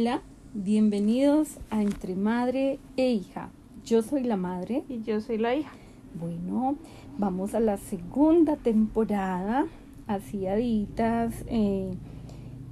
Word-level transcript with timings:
Hola, 0.00 0.22
bienvenidos 0.54 1.58
a 1.70 1.82
Entre 1.82 2.14
Madre 2.14 2.78
e 2.96 3.10
Hija. 3.10 3.50
Yo 3.84 4.00
soy 4.02 4.22
la 4.22 4.36
madre. 4.36 4.84
Y 4.88 5.02
yo 5.02 5.20
soy 5.20 5.38
la 5.38 5.56
hija. 5.56 5.72
Bueno, 6.14 6.76
vamos 7.18 7.52
a 7.56 7.58
la 7.58 7.78
segunda 7.78 8.54
temporada. 8.54 9.66
Hacía 10.06 10.54
días 10.54 11.34
eh, 11.48 11.90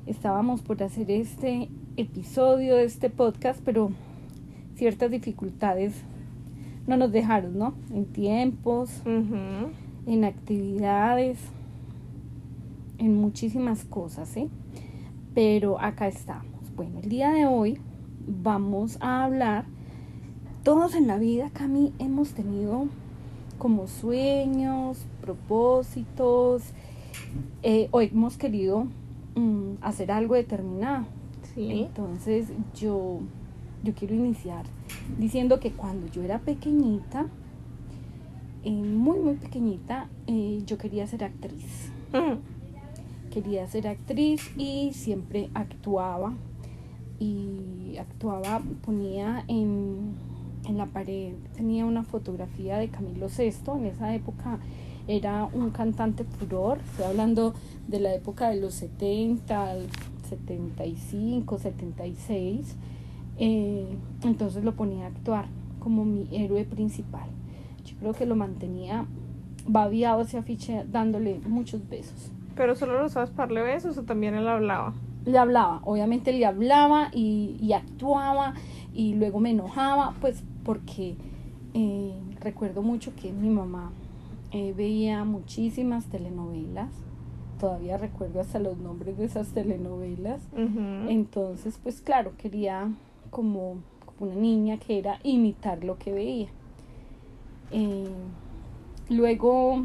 estábamos 0.06 0.62
por 0.62 0.80
hacer 0.84 1.10
este 1.10 1.68
episodio 1.96 2.78
este 2.78 3.10
podcast, 3.10 3.60
pero 3.64 3.90
ciertas 4.76 5.10
dificultades 5.10 5.94
no 6.86 6.96
nos 6.96 7.10
dejaron, 7.10 7.58
¿no? 7.58 7.74
En 7.92 8.04
tiempos, 8.04 9.02
en 9.04 10.24
actividades, 10.24 11.40
en 12.98 13.16
muchísimas 13.16 13.84
cosas, 13.84 14.28
¿sí? 14.28 14.48
Pero 15.34 15.80
acá 15.80 16.06
estamos. 16.06 16.55
Bueno, 16.76 17.00
el 17.02 17.08
día 17.08 17.30
de 17.30 17.46
hoy 17.46 17.78
vamos 18.26 18.98
a 19.00 19.24
hablar, 19.24 19.64
todos 20.62 20.94
en 20.94 21.06
la 21.06 21.16
vida, 21.16 21.48
Cami, 21.54 21.94
hemos 21.98 22.32
tenido 22.34 22.88
como 23.56 23.86
sueños, 23.86 25.06
propósitos, 25.22 26.64
eh, 27.62 27.88
o 27.92 28.02
hemos 28.02 28.36
querido 28.36 28.88
mm, 29.36 29.76
hacer 29.80 30.12
algo 30.12 30.34
determinado. 30.34 31.06
Sí. 31.54 31.70
Entonces 31.70 32.48
yo, 32.78 33.20
yo 33.82 33.94
quiero 33.94 34.14
iniciar 34.14 34.66
diciendo 35.18 35.60
que 35.60 35.72
cuando 35.72 36.08
yo 36.08 36.22
era 36.22 36.40
pequeñita, 36.40 37.24
eh, 38.64 38.70
muy 38.70 39.18
muy 39.18 39.36
pequeñita, 39.36 40.10
eh, 40.26 40.62
yo 40.66 40.76
quería 40.76 41.06
ser 41.06 41.24
actriz. 41.24 41.90
Ujú. 42.12 42.36
Quería 43.30 43.66
ser 43.66 43.88
actriz 43.88 44.42
y 44.58 44.92
siempre 44.92 45.48
actuaba. 45.54 46.34
Y 47.18 47.96
actuaba, 47.98 48.60
ponía 48.84 49.44
en, 49.48 50.14
en 50.66 50.76
la 50.76 50.86
pared, 50.86 51.34
tenía 51.54 51.84
una 51.84 52.02
fotografía 52.02 52.78
de 52.78 52.88
Camilo 52.88 53.28
VI. 53.28 53.52
En 53.78 53.86
esa 53.86 54.14
época 54.14 54.58
era 55.08 55.44
un 55.44 55.70
cantante 55.70 56.24
furor. 56.24 56.78
Estoy 56.90 57.06
hablando 57.06 57.54
de 57.88 58.00
la 58.00 58.14
época 58.14 58.48
de 58.48 58.60
los 58.60 58.74
70, 58.74 59.70
al 59.70 59.86
75, 60.28 61.58
76. 61.58 62.76
Eh, 63.38 63.86
entonces 64.22 64.64
lo 64.64 64.72
ponía 64.72 65.04
a 65.04 65.08
actuar 65.08 65.46
como 65.78 66.04
mi 66.04 66.28
héroe 66.32 66.64
principal. 66.64 67.28
Yo 67.84 67.96
creo 67.98 68.12
que 68.12 68.26
lo 68.26 68.34
mantenía 68.34 69.06
babiado 69.66 70.22
ese 70.22 70.38
afiche 70.38 70.84
dándole 70.90 71.40
muchos 71.46 71.88
besos. 71.88 72.32
Pero 72.56 72.74
solo 72.74 73.00
lo 73.00 73.08
sabes 73.08 73.30
para 73.30 73.48
darle 73.48 73.62
besos 73.62 73.98
o 73.98 74.02
también 74.02 74.34
él 74.34 74.48
hablaba. 74.48 74.94
Le 75.26 75.38
hablaba, 75.38 75.82
obviamente 75.84 76.32
le 76.32 76.46
hablaba 76.46 77.10
y, 77.12 77.56
y 77.60 77.74
actuaba 77.74 78.54
y 78.94 79.14
luego 79.14 79.40
me 79.40 79.50
enojaba, 79.50 80.14
pues 80.20 80.42
porque 80.64 81.16
eh, 81.74 82.14
recuerdo 82.40 82.80
mucho 82.82 83.14
que 83.14 83.30
mi 83.30 83.50
mamá 83.50 83.92
eh, 84.52 84.72
veía 84.74 85.24
muchísimas 85.24 86.06
telenovelas, 86.06 86.90
todavía 87.60 87.98
recuerdo 87.98 88.40
hasta 88.40 88.58
los 88.58 88.78
nombres 88.78 89.18
de 89.18 89.26
esas 89.26 89.48
telenovelas, 89.48 90.40
entonces 91.08 91.78
pues 91.82 92.00
claro, 92.00 92.32
quería 92.38 92.90
como, 93.30 93.76
como 94.06 94.30
una 94.30 94.40
niña 94.40 94.78
que 94.78 94.98
era 94.98 95.18
imitar 95.22 95.84
lo 95.84 95.98
que 95.98 96.12
veía. 96.12 96.48
Eh, 97.72 98.08
luego 99.10 99.84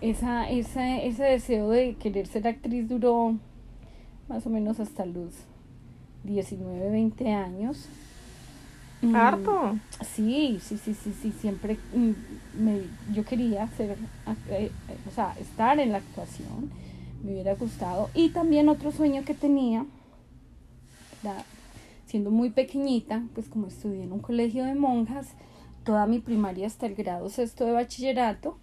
esa, 0.00 0.48
esa, 0.48 0.98
ese 1.00 1.24
deseo 1.24 1.68
de 1.68 1.94
querer 1.96 2.26
ser 2.26 2.48
actriz 2.48 2.88
duró 2.88 3.34
más 4.32 4.46
o 4.46 4.50
menos 4.50 4.80
hasta 4.80 5.04
los 5.04 5.30
19, 6.24 6.90
20 6.90 7.32
años. 7.32 7.86
Mm, 9.02 9.14
Harto. 9.14 9.76
Sí, 10.14 10.58
sí, 10.62 10.78
sí, 10.78 10.94
sí, 10.94 11.12
sí, 11.20 11.32
siempre 11.40 11.76
mm, 11.94 12.62
me, 12.62 12.80
yo 13.12 13.24
quería 13.24 13.68
ser, 13.76 13.96
ac- 14.26 14.36
eh, 14.50 14.70
eh, 14.88 14.96
o 15.06 15.10
sea, 15.14 15.34
estar 15.38 15.78
en 15.78 15.92
la 15.92 15.98
actuación, 15.98 16.70
me 17.22 17.32
hubiera 17.32 17.54
gustado. 17.56 18.08
Y 18.14 18.30
también 18.30 18.68
otro 18.68 18.90
sueño 18.90 19.22
que 19.24 19.34
tenía, 19.34 19.84
siendo 22.06 22.30
muy 22.30 22.50
pequeñita, 22.50 23.22
pues 23.34 23.48
como 23.48 23.66
estudié 23.68 24.04
en 24.04 24.12
un 24.12 24.20
colegio 24.20 24.64
de 24.64 24.74
monjas, 24.74 25.28
toda 25.84 26.06
mi 26.06 26.20
primaria 26.20 26.66
hasta 26.66 26.86
el 26.86 26.94
grado 26.94 27.28
sexto 27.28 27.64
de 27.64 27.72
bachillerato, 27.72 28.56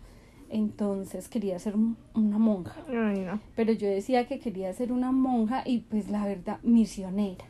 entonces 0.50 1.30
quería 1.30 1.60
ser 1.60 1.76
un- 1.76 1.98
una 2.16 2.38
monja. 2.38 2.76
Ay, 2.88 3.20
no. 3.20 3.40
Pero 3.56 3.72
yo 3.74 3.88
decía 3.88 4.28
que 4.28 4.40
quería 4.40 4.74
ser 4.74 4.92
una 4.92 5.12
monja 5.12 5.64
y 5.66 5.80
pues 5.80 6.10
la 6.10 6.26
verdad, 6.26 6.60
misionera. 6.64 7.46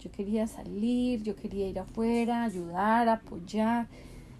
Yo 0.00 0.10
quería 0.12 0.46
salir, 0.46 1.22
yo 1.22 1.34
quería 1.36 1.68
ir 1.68 1.78
afuera, 1.78 2.44
ayudar, 2.44 3.08
apoyar. 3.08 3.86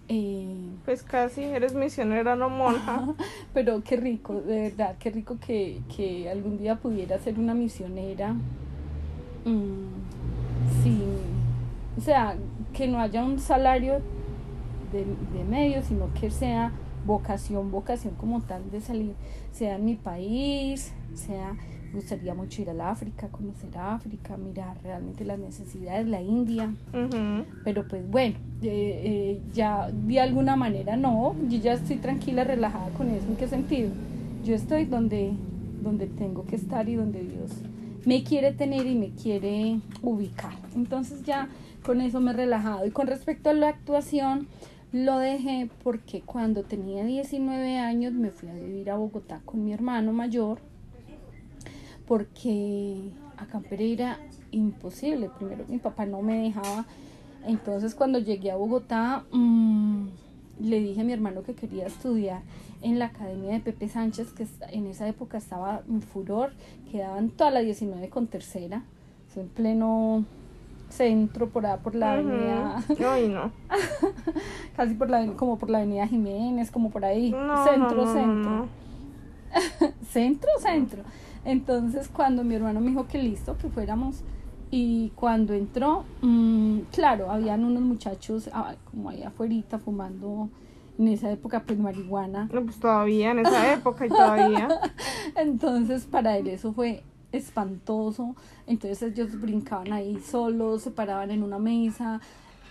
eh, 0.08 0.54
Pues 0.84 1.02
casi 1.02 1.42
eres 1.42 1.74
misionera, 1.74 2.36
no 2.36 2.48
monja. 2.48 3.08
pero 3.54 3.82
qué 3.82 3.96
rico, 3.96 4.40
de 4.40 4.60
verdad, 4.70 4.94
qué 5.00 5.10
rico 5.10 5.36
que, 5.44 5.80
que 5.96 6.30
algún 6.30 6.58
día 6.58 6.76
pudiera 6.76 7.18
ser 7.18 7.38
una 7.38 7.54
misionera. 7.54 8.34
mm, 9.44 10.82
sin, 10.82 11.02
o 11.96 12.00
sea, 12.00 12.36
que 12.72 12.86
no 12.88 13.00
haya 13.00 13.24
un 13.24 13.38
salario 13.40 14.00
de, 14.92 15.04
de 15.36 15.44
medio, 15.48 15.82
sino 15.82 16.08
que 16.20 16.30
sea 16.30 16.70
vocación, 17.06 17.70
vocación 17.70 18.14
como 18.14 18.40
tal 18.42 18.70
de 18.70 18.80
salir, 18.80 19.14
sea 19.52 19.76
en 19.76 19.84
mi 19.84 19.94
país, 19.94 20.92
sea, 21.14 21.54
me 21.92 22.00
gustaría 22.00 22.34
mucho 22.34 22.62
ir 22.62 22.70
al 22.70 22.80
África, 22.80 23.28
conocer 23.28 23.70
África, 23.78 24.36
mirar 24.36 24.76
realmente 24.82 25.24
las 25.24 25.38
necesidades, 25.38 26.06
la 26.06 26.20
India, 26.20 26.74
Ujú. 26.92 27.44
pero 27.64 27.86
pues 27.88 28.08
bueno, 28.10 28.36
eh, 28.62 29.00
eh, 29.04 29.40
ya 29.54 29.90
de 29.90 30.20
alguna 30.20 30.56
manera 30.56 30.96
no, 30.96 31.34
yo 31.48 31.58
ya 31.58 31.74
estoy 31.74 31.96
tranquila, 31.96 32.44
relajada 32.44 32.88
con 32.90 33.08
eso, 33.08 33.26
¿en 33.28 33.36
qué 33.36 33.48
sentido? 33.48 33.90
Yo 34.44 34.54
estoy 34.54 34.84
donde, 34.84 35.32
donde 35.82 36.06
tengo 36.06 36.44
que 36.44 36.56
estar 36.56 36.88
y 36.88 36.96
donde 36.96 37.22
Dios 37.22 37.52
me 38.04 38.22
quiere 38.22 38.52
tener 38.52 38.86
y 38.86 38.94
me 38.94 39.10
quiere 39.10 39.80
ubicar. 40.00 40.52
Entonces 40.76 41.24
ya 41.24 41.48
con 41.84 42.00
eso 42.00 42.20
me 42.20 42.30
he 42.30 42.34
relajado. 42.34 42.86
Y 42.86 42.90
con 42.92 43.08
respecto 43.08 43.50
a 43.50 43.52
la 43.52 43.68
actuación, 43.68 44.46
lo 45.04 45.18
dejé 45.18 45.68
porque 45.84 46.22
cuando 46.22 46.62
tenía 46.62 47.04
19 47.04 47.78
años 47.78 48.12
me 48.12 48.30
fui 48.30 48.48
a 48.48 48.54
vivir 48.54 48.90
a 48.90 48.96
Bogotá 48.96 49.42
con 49.44 49.64
mi 49.64 49.72
hermano 49.72 50.12
mayor 50.12 50.58
porque 52.06 53.10
acá 53.36 53.58
en 53.58 53.64
Pereira 53.64 54.18
imposible. 54.52 55.30
Primero 55.36 55.64
mi 55.68 55.78
papá 55.78 56.06
no 56.06 56.22
me 56.22 56.38
dejaba. 56.42 56.86
Entonces 57.44 57.94
cuando 57.94 58.18
llegué 58.18 58.50
a 58.50 58.56
Bogotá 58.56 59.24
mm, 59.32 60.06
le 60.60 60.80
dije 60.80 61.02
a 61.02 61.04
mi 61.04 61.12
hermano 61.12 61.42
que 61.42 61.54
quería 61.54 61.86
estudiar 61.86 62.42
en 62.80 62.98
la 62.98 63.06
academia 63.06 63.52
de 63.52 63.60
Pepe 63.60 63.88
Sánchez, 63.88 64.32
que 64.32 64.46
en 64.70 64.86
esa 64.86 65.06
época 65.08 65.38
estaba 65.38 65.82
en 65.88 66.00
furor, 66.00 66.52
quedaban 66.90 67.30
todas 67.30 67.52
las 67.52 67.64
19 67.64 68.08
con 68.08 68.26
tercera, 68.28 68.84
en 69.34 69.48
pleno 69.48 70.24
centro 70.96 71.48
por 71.48 71.64
por 71.80 71.94
la 71.94 72.14
avenida, 72.14 72.82
Ujú. 72.88 73.04
Ay, 73.06 73.28
no. 73.28 73.52
casi 74.76 74.94
por 74.94 75.10
la 75.10 75.26
como 75.34 75.58
por 75.58 75.70
la 75.70 75.78
avenida 75.78 76.06
Jiménez, 76.06 76.70
como 76.70 76.90
por 76.90 77.04
ahí, 77.04 77.30
No, 77.32 77.64
centro, 77.64 78.04
no, 78.04 78.12
centro 78.12 78.68
centro, 80.10 80.50
centro. 80.58 81.02
Entonces, 81.44 82.08
cuando 82.08 82.42
mi 82.42 82.54
hermano 82.54 82.80
me 82.80 82.90
dijo 82.90 83.06
que 83.06 83.22
listo, 83.22 83.56
que 83.56 83.68
fuéramos, 83.68 84.24
y 84.70 85.10
cuando 85.14 85.54
entró, 85.54 86.04
mm, 86.22 86.80
claro, 86.92 87.30
habían 87.30 87.64
unos 87.64 87.82
muchachos 87.82 88.50
ah, 88.52 88.74
como 88.90 89.10
ahí 89.10 89.22
afuera 89.22 89.78
fumando, 89.78 90.50
en 90.98 91.08
esa 91.08 91.30
época, 91.30 91.62
pues 91.64 91.78
marihuana. 91.78 92.48
No, 92.52 92.64
pues 92.64 92.80
todavía, 92.80 93.30
en 93.30 93.40
esa 93.40 93.72
época 93.74 94.06
y 94.06 94.08
todavía. 94.08 94.68
Entonces, 95.36 96.04
para 96.06 96.36
él 96.38 96.48
eso 96.48 96.72
fue 96.72 97.02
espantoso. 97.36 98.34
Entonces, 98.66 99.02
ellos 99.12 99.40
brincaban 99.40 99.92
ahí 99.92 100.18
solos, 100.20 100.82
se 100.82 100.90
paraban 100.90 101.30
en 101.30 101.42
una 101.42 101.58
mesa, 101.58 102.20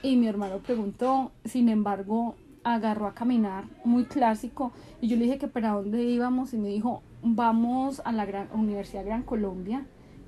y 0.04 0.16
mi 0.18 0.28
hermano 0.28 0.58
preguntó, 0.60 1.32
sin 1.46 1.70
embargo, 1.70 2.36
agarró 2.64 3.08
a 3.08 3.14
caminar, 3.14 3.66
muy 3.84 4.06
clásico, 4.06 4.72
y 5.02 5.08
yo 5.08 5.18
le 5.18 5.26
dije 5.26 5.38
que 5.38 5.48
para 5.48 5.72
dónde 5.72 6.04
íbamos, 6.04 6.54
y 6.54 6.58
me 6.58 6.70
dijo, 6.70 7.02
vamos 7.24 8.02
a 8.06 8.12
la 8.12 8.26
gran, 8.26 8.50
Universidad 8.54 9.06
Gran 9.06 9.24
Colombia, 9.24 9.86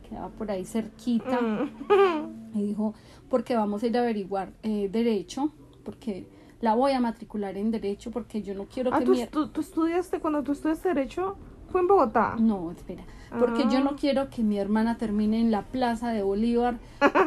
quedaba 0.08 0.30
por 0.30 0.50
ahí 0.52 0.66
cerquita, 0.66 1.42
Mm. 1.42 2.58
y 2.58 2.64
dijo, 2.64 2.94
porque 3.30 3.56
vamos 3.56 3.84
a 3.84 3.88
ir 3.88 3.98
a 3.98 4.02
averiguar 4.02 4.52
eh, 4.64 4.90
derecho, 4.92 5.52
porque 5.84 6.28
la 6.62 6.74
voy 6.76 6.94
a 6.94 7.00
matricular 7.00 7.56
en 7.58 7.70
derecho, 7.72 8.10
porque 8.12 8.42
yo 8.42 8.54
no 8.56 8.66
quiero 8.66 8.92
Ah, 8.94 9.00
que 9.00 9.06
¿tú, 9.06 9.12
mi... 9.12 9.28
tú, 9.28 9.48
tú 9.50 9.62
estudiaste, 9.62 10.20
cuando 10.20 10.42
tú 10.44 10.54
estudiaste 10.54 10.90
Derecho, 10.90 11.38
fue 11.72 11.82
en 11.82 11.88
Bogotá. 11.88 12.36
No, 12.40 12.72
espera. 12.72 13.04
Porque 13.40 13.64
yo 13.64 13.80
Ah. 13.80 13.84
no 13.84 13.96
quiero 13.98 14.30
que 14.30 14.42
mi 14.42 14.58
hermana 14.58 14.98
termine 14.98 15.42
en 15.42 15.52
la 15.52 15.62
plaza 15.64 16.10
de 16.12 16.24
Bolívar 16.24 16.78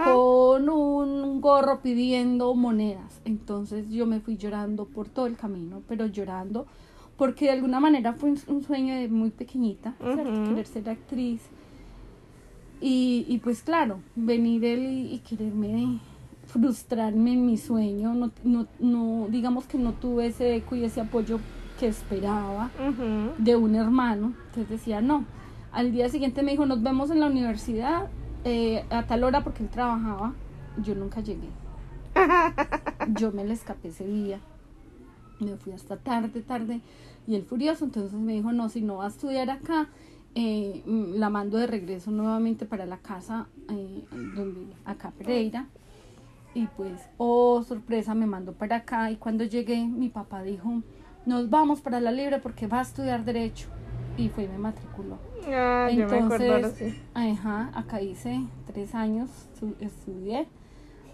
con 0.04 0.68
un 0.70 1.40
gorro 1.42 1.80
pidiendo 1.82 2.54
monedas. 2.54 3.20
Entonces 3.26 3.90
yo 3.90 4.06
me 4.06 4.20
fui 4.20 4.36
llorando 4.38 4.86
por 4.86 5.08
todo 5.08 5.26
el 5.26 5.36
camino, 5.36 5.82
pero 5.88 6.06
llorando 6.06 6.66
porque 7.18 7.44
de 7.46 7.50
alguna 7.50 7.80
manera 7.80 8.14
fue 8.14 8.30
un- 8.46 8.62
sueño 8.62 8.94
de 8.94 9.08
muy 9.08 9.28
pequeñita, 9.30 9.94
querer 10.00 10.66
ser 10.66 10.88
actriz. 10.88 11.42
Y, 12.80 13.26
y 13.28 13.38
pues 13.38 13.62
claro, 13.62 13.98
venir 14.16 14.64
él 14.64 14.80
y, 14.86 15.14
y 15.14 15.18
quererme 15.18 15.98
frustrarme 16.46 17.34
en 17.34 17.44
mi 17.44 17.58
sueño, 17.58 18.14
no, 18.14 18.30
no, 18.42 18.66
no, 18.80 19.26
digamos 19.28 19.66
que 19.66 19.76
no 19.76 19.92
tuve 19.92 20.26
ese 20.28 20.56
eco 20.56 20.76
y 20.76 20.84
ese 20.84 21.02
apoyo 21.02 21.38
que 21.80 21.88
esperaba 21.88 22.70
Ujú. 22.78 23.32
de 23.42 23.56
un 23.56 23.74
hermano, 23.74 24.34
entonces 24.48 24.68
decía 24.68 25.00
no. 25.00 25.24
Al 25.72 25.92
día 25.92 26.10
siguiente 26.10 26.42
me 26.42 26.50
dijo, 26.50 26.66
nos 26.66 26.82
vemos 26.82 27.10
en 27.10 27.20
la 27.20 27.26
universidad 27.26 28.08
eh, 28.44 28.84
a 28.90 29.06
tal 29.06 29.24
hora 29.24 29.42
porque 29.42 29.62
él 29.62 29.70
trabajaba, 29.70 30.34
yo 30.82 30.94
nunca 30.94 31.20
llegué. 31.20 31.48
Yo 33.14 33.32
me 33.32 33.44
le 33.44 33.54
escapé 33.54 33.88
ese 33.88 34.04
día, 34.04 34.40
me 35.38 35.56
fui 35.56 35.72
hasta 35.72 35.96
tarde, 35.96 36.42
tarde, 36.42 36.80
y 37.26 37.34
él 37.36 37.44
furioso, 37.44 37.84
entonces 37.84 38.12
me 38.12 38.34
dijo, 38.34 38.52
no, 38.52 38.68
si 38.68 38.82
no 38.82 38.96
va 38.96 39.06
a 39.06 39.08
estudiar 39.08 39.48
acá, 39.48 39.88
eh, 40.34 40.82
mm, 40.84 41.14
la 41.14 41.30
mando 41.30 41.56
de 41.56 41.66
regreso 41.66 42.10
nuevamente 42.10 42.66
para 42.66 42.84
la 42.84 42.98
casa, 42.98 43.46
eh, 43.70 44.04
donde, 44.34 44.66
acá 44.84 45.12
Pereira. 45.16 45.66
Y 46.52 46.66
pues, 46.66 47.00
oh, 47.16 47.62
sorpresa, 47.62 48.14
me 48.14 48.26
mandó 48.26 48.52
para 48.52 48.76
acá 48.76 49.10
y 49.10 49.16
cuando 49.16 49.44
llegué, 49.44 49.86
mi 49.86 50.08
papá 50.08 50.42
dijo, 50.42 50.82
nos 51.26 51.50
vamos 51.50 51.80
para 51.80 52.00
la 52.00 52.12
libre 52.12 52.38
porque 52.38 52.66
va 52.66 52.80
a 52.80 52.82
estudiar 52.82 53.24
derecho. 53.24 53.68
Y 54.16 54.28
fue 54.28 54.44
y 54.44 54.48
me 54.48 54.58
matriculó. 54.58 55.18
Ah, 55.48 55.88
yo 55.90 56.06
me 56.06 56.18
acuerdo 56.18 56.44
ahora 56.44 56.56
Entonces, 56.56 56.94
sí. 56.94 57.00
ajá, 57.14 57.70
acá 57.74 58.02
hice 58.02 58.40
tres 58.66 58.94
años, 58.94 59.30
estudié, 59.80 60.46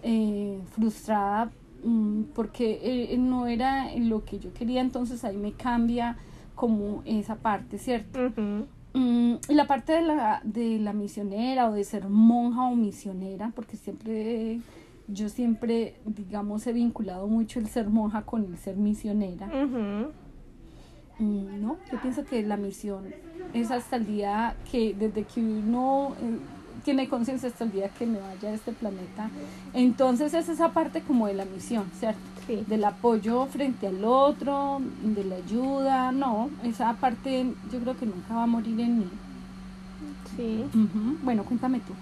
eh, 0.02 0.60
frustrada 0.72 1.50
mm, 1.84 2.22
porque 2.34 2.80
eh, 2.82 3.16
no 3.18 3.46
era 3.46 3.94
lo 3.96 4.24
que 4.24 4.38
yo 4.38 4.52
quería, 4.52 4.80
entonces 4.80 5.24
ahí 5.24 5.36
me 5.36 5.52
cambia 5.52 6.16
como 6.54 7.02
esa 7.04 7.36
parte, 7.36 7.78
¿cierto? 7.78 8.18
Mm, 8.94 9.34
y 9.48 9.54
la 9.54 9.66
parte 9.66 9.92
de 9.92 10.02
la, 10.02 10.40
de 10.42 10.78
la 10.78 10.92
misionera 10.92 11.68
o 11.68 11.72
de 11.72 11.84
ser 11.84 12.08
monja 12.08 12.64
o 12.64 12.74
misionera, 12.74 13.52
porque 13.54 13.76
siempre, 13.76 14.60
yo 15.08 15.28
siempre, 15.28 15.96
digamos, 16.04 16.66
he 16.66 16.72
vinculado 16.72 17.26
mucho 17.28 17.58
el 17.60 17.68
ser 17.68 17.88
monja 17.88 18.22
con 18.22 18.44
el 18.44 18.56
ser 18.58 18.76
misionera. 18.76 19.46
Mm, 21.18 21.60
No, 21.62 21.76
yo 21.90 22.00
pienso 22.02 22.24
que 22.24 22.42
la 22.42 22.56
misión 22.56 23.04
es 23.54 23.70
hasta 23.70 23.96
el 23.96 24.06
día 24.06 24.54
que, 24.70 24.94
desde 24.94 25.24
que 25.24 25.40
uno 25.40 26.12
eh, 26.20 26.38
tiene 26.84 27.08
conciencia 27.08 27.48
hasta 27.48 27.64
el 27.64 27.72
día 27.72 27.88
que 27.88 28.06
me 28.06 28.18
vaya 28.20 28.50
de 28.50 28.54
este 28.54 28.72
planeta. 28.72 29.30
Entonces 29.72 30.34
es 30.34 30.48
esa 30.48 30.72
parte 30.72 31.00
como 31.00 31.26
de 31.26 31.34
la 31.34 31.44
misión, 31.46 31.84
¿cierto? 31.98 32.20
Sí. 32.46 32.64
Del 32.68 32.84
apoyo 32.84 33.46
frente 33.46 33.86
al 33.88 34.04
otro, 34.04 34.80
de 35.02 35.24
la 35.24 35.36
ayuda, 35.36 36.12
no, 36.12 36.50
esa 36.62 36.92
parte 36.94 37.46
yo 37.72 37.80
creo 37.80 37.96
que 37.96 38.06
nunca 38.06 38.34
va 38.34 38.42
a 38.44 38.46
morir 38.46 38.78
en 38.80 38.98
mí. 39.00 39.08
Sí. 40.36 40.64
Bueno, 41.22 41.44
cuéntame 41.44 41.80
tú. 41.80 41.92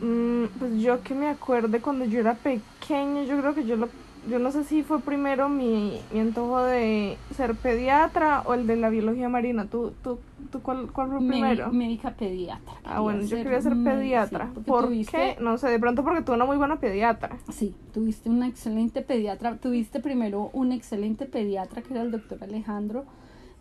Mm, 0.00 0.44
pues 0.58 0.80
yo 0.80 1.02
que 1.02 1.14
me 1.14 1.28
acuerde 1.28 1.80
cuando 1.80 2.04
yo 2.04 2.20
era 2.20 2.34
pequeña, 2.34 3.24
yo 3.24 3.38
creo 3.40 3.54
que 3.54 3.64
yo 3.66 3.76
lo, 3.76 3.88
yo 4.28 4.38
no 4.38 4.52
sé 4.52 4.62
si 4.64 4.82
fue 4.82 5.00
primero 5.00 5.48
mi, 5.48 6.00
mi 6.12 6.20
antojo 6.20 6.62
de 6.62 7.16
ser 7.34 7.54
pediatra 7.56 8.42
o 8.46 8.54
el 8.54 8.66
de 8.66 8.76
la 8.76 8.90
biología 8.90 9.28
marina. 9.28 9.66
¿Tú, 9.66 9.92
tú, 10.04 10.18
tú 10.52 10.60
cuál, 10.62 10.92
cuál 10.92 11.08
fue 11.08 11.18
primero? 11.18 11.70
médica 11.72 12.10
pediatra. 12.12 12.74
Ah, 12.84 13.00
bueno, 13.00 13.22
yo 13.22 13.36
quería 13.38 13.60
ser 13.60 13.74
pediatra. 13.82 14.44
sí, 14.46 14.50
porque 14.54 14.68
¿Por 14.70 14.84
tuviste- 14.88 15.10
qué? 15.36 15.42
No 15.42 15.58
sé, 15.58 15.68
de 15.68 15.78
pronto 15.80 16.04
porque 16.04 16.22
tuve 16.22 16.36
una 16.36 16.44
muy 16.44 16.56
buena 16.58 16.76
pediatra. 16.78 17.36
Sí, 17.52 17.74
tuviste 17.92 18.30
una 18.30 18.46
excelente 18.46 19.02
pediatra. 19.02 19.56
Tuviste 19.56 19.98
primero 20.00 20.50
un 20.52 20.70
excelente 20.72 21.26
pediatra 21.26 21.82
que 21.82 21.92
era 21.94 22.02
el 22.02 22.10
doctor 22.12 22.38
Alejandro, 22.44 23.04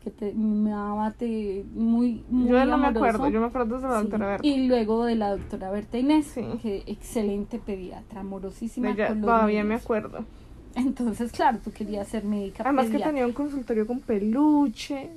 que 0.07 0.12
te 0.12 0.33
mimaba, 0.33 1.12
te 1.12 1.65
muy, 1.74 2.24
muy 2.30 2.48
Yo 2.50 2.65
no 2.65 2.77
me 2.77 2.88
amoroso. 2.88 2.98
acuerdo, 3.06 3.30
yo 3.30 3.39
me 3.42 3.48
acuerdo 3.48 3.80
de 3.80 3.88
la 3.88 3.98
Sí, 3.98 4.01
doctora 4.04 4.27
Berta. 4.27 4.48
Y 4.48 4.68
luego 4.68 5.06
de 5.06 5.15
la 5.15 5.31
doctora 5.31 5.69
Berta 5.69 5.98
Inés, 5.98 6.27
Sí. 6.27 6.45
que 6.62 6.83
excelente 6.88 7.59
pediatra, 7.59 8.21
amorosísima. 8.21 8.92
Ella 8.92 9.13
todavía 9.19 9.63
me 9.65 9.75
acuerdo. 9.75 10.24
Entonces, 10.75 11.31
claro, 11.31 11.57
tú 11.63 11.71
querías 11.71 12.07
ser 12.07 12.24
médica 12.24 12.63
Además 12.63 12.89
que 12.89 13.00
tenía 13.00 13.25
un 13.25 13.33
consultorio 13.33 13.86
con 13.88 14.00
peluches 14.00 15.09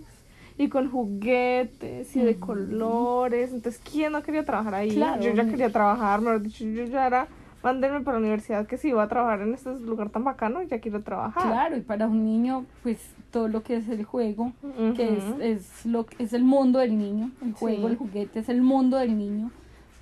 y 0.59 0.69
con 0.69 0.91
juguetes 0.91 2.17
y 2.17 2.21
de 2.21 2.37
colores. 2.37 3.53
Entonces, 3.53 3.81
¿quién 3.89 4.13
no 4.13 4.23
quería 4.23 4.45
trabajar 4.45 4.75
ahí? 4.75 4.95
Claro. 4.95 5.23
Yo 5.23 5.33
ya 5.33 5.45
quería 5.47 5.71
trabajar, 5.71 6.21
mejor 6.21 6.43
dicho, 6.43 6.65
yo 6.65 6.85
ya 6.85 7.07
era, 7.07 7.29
mándenme 7.63 8.01
para 8.01 8.19
la 8.19 8.23
universidad 8.25 8.67
que 8.67 8.77
si 8.79 8.89
iba 8.89 9.03
a 9.03 9.09
trabajar 9.09 9.43
en 9.43 9.55
este 9.55 9.73
lugar 9.79 10.11
tan 10.11 10.25
bacano, 10.25 10.63
ya 10.63 10.81
quiero 10.81 11.03
trabajar. 11.03 11.45
Claro, 11.45 11.77
y 11.77 11.81
para 11.81 12.07
un 12.09 12.25
niño, 12.25 12.65
pues 12.83 12.99
todo 13.31 13.49
lo 13.49 13.63
que 13.63 13.77
es 13.77 13.89
el 13.89 14.05
juego, 14.05 14.53
que 14.97 15.17
es, 15.19 15.25
es 15.41 15.87
lo 15.87 16.07
es 16.19 16.33
el 16.33 16.45
mundo 16.45 16.79
del 16.79 16.99
niño, 16.99 17.31
el 17.43 17.53
juego, 17.55 17.87
Sí. 17.87 17.93
el 17.93 17.97
juguete 17.99 18.41
es 18.41 18.49
el 18.49 18.63
mundo 18.63 18.97
del 18.97 19.17
niño, 19.17 19.51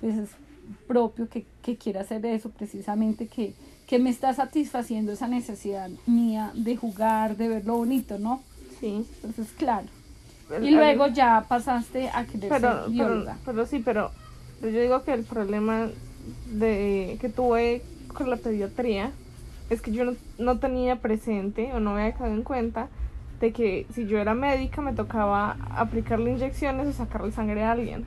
pues 0.01 0.17
es 0.17 0.29
propio 0.87 1.27
que, 1.29 1.45
que 1.61 1.77
quiera 1.77 2.01
hacer 2.01 2.25
eso 2.25 2.49
precisamente, 2.49 3.27
que, 3.27 3.53
que 3.87 3.99
me 3.99 4.09
está 4.09 4.33
satisfaciendo 4.33 5.11
esa 5.11 5.27
necesidad 5.27 5.89
mía 6.07 6.51
de 6.55 6.75
jugar, 6.75 7.37
de 7.37 7.47
ver 7.47 7.65
lo 7.65 7.77
bonito, 7.77 8.17
¿no? 8.19 8.41
Sí. 8.79 9.05
Entonces, 9.15 9.51
claro. 9.57 9.87
Y 10.61 10.71
luego 10.71 11.05
el- 11.05 11.13
ya 11.13 11.45
pasaste 11.47 12.09
a 12.09 12.25
querer 12.25 12.49
pero, 12.49 12.59
ser 12.71 12.77
pero, 12.77 12.89
bióloga. 12.89 13.37
pero 13.45 13.65
sí, 13.67 13.79
pero 13.83 14.11
yo 14.61 14.67
digo 14.81 15.03
que 15.03 15.13
el 15.13 15.23
problema 15.23 15.89
de 16.51 17.17
que 17.21 17.29
tuve 17.29 17.81
con 18.13 18.29
la 18.29 18.37
pediatría 18.37 19.11
es 19.69 19.81
que 19.81 19.91
yo 19.91 20.03
no, 20.05 20.13
no 20.39 20.57
tenía 20.59 20.95
presente 20.97 21.71
o 21.73 21.79
no 21.79 21.93
me 21.93 22.01
había 22.01 22.15
quedado 22.15 22.33
en 22.33 22.43
cuenta 22.43 22.87
de 23.39 23.53
que 23.53 23.85
si 23.93 24.05
yo 24.05 24.19
era 24.19 24.33
médica 24.33 24.81
me 24.81 24.93
tocaba 24.93 25.57
aplicarle 25.75 26.31
inyecciones 26.31 26.87
o 26.87 26.93
sacarle 26.93 27.31
sangre 27.31 27.63
a 27.63 27.71
alguien. 27.71 28.05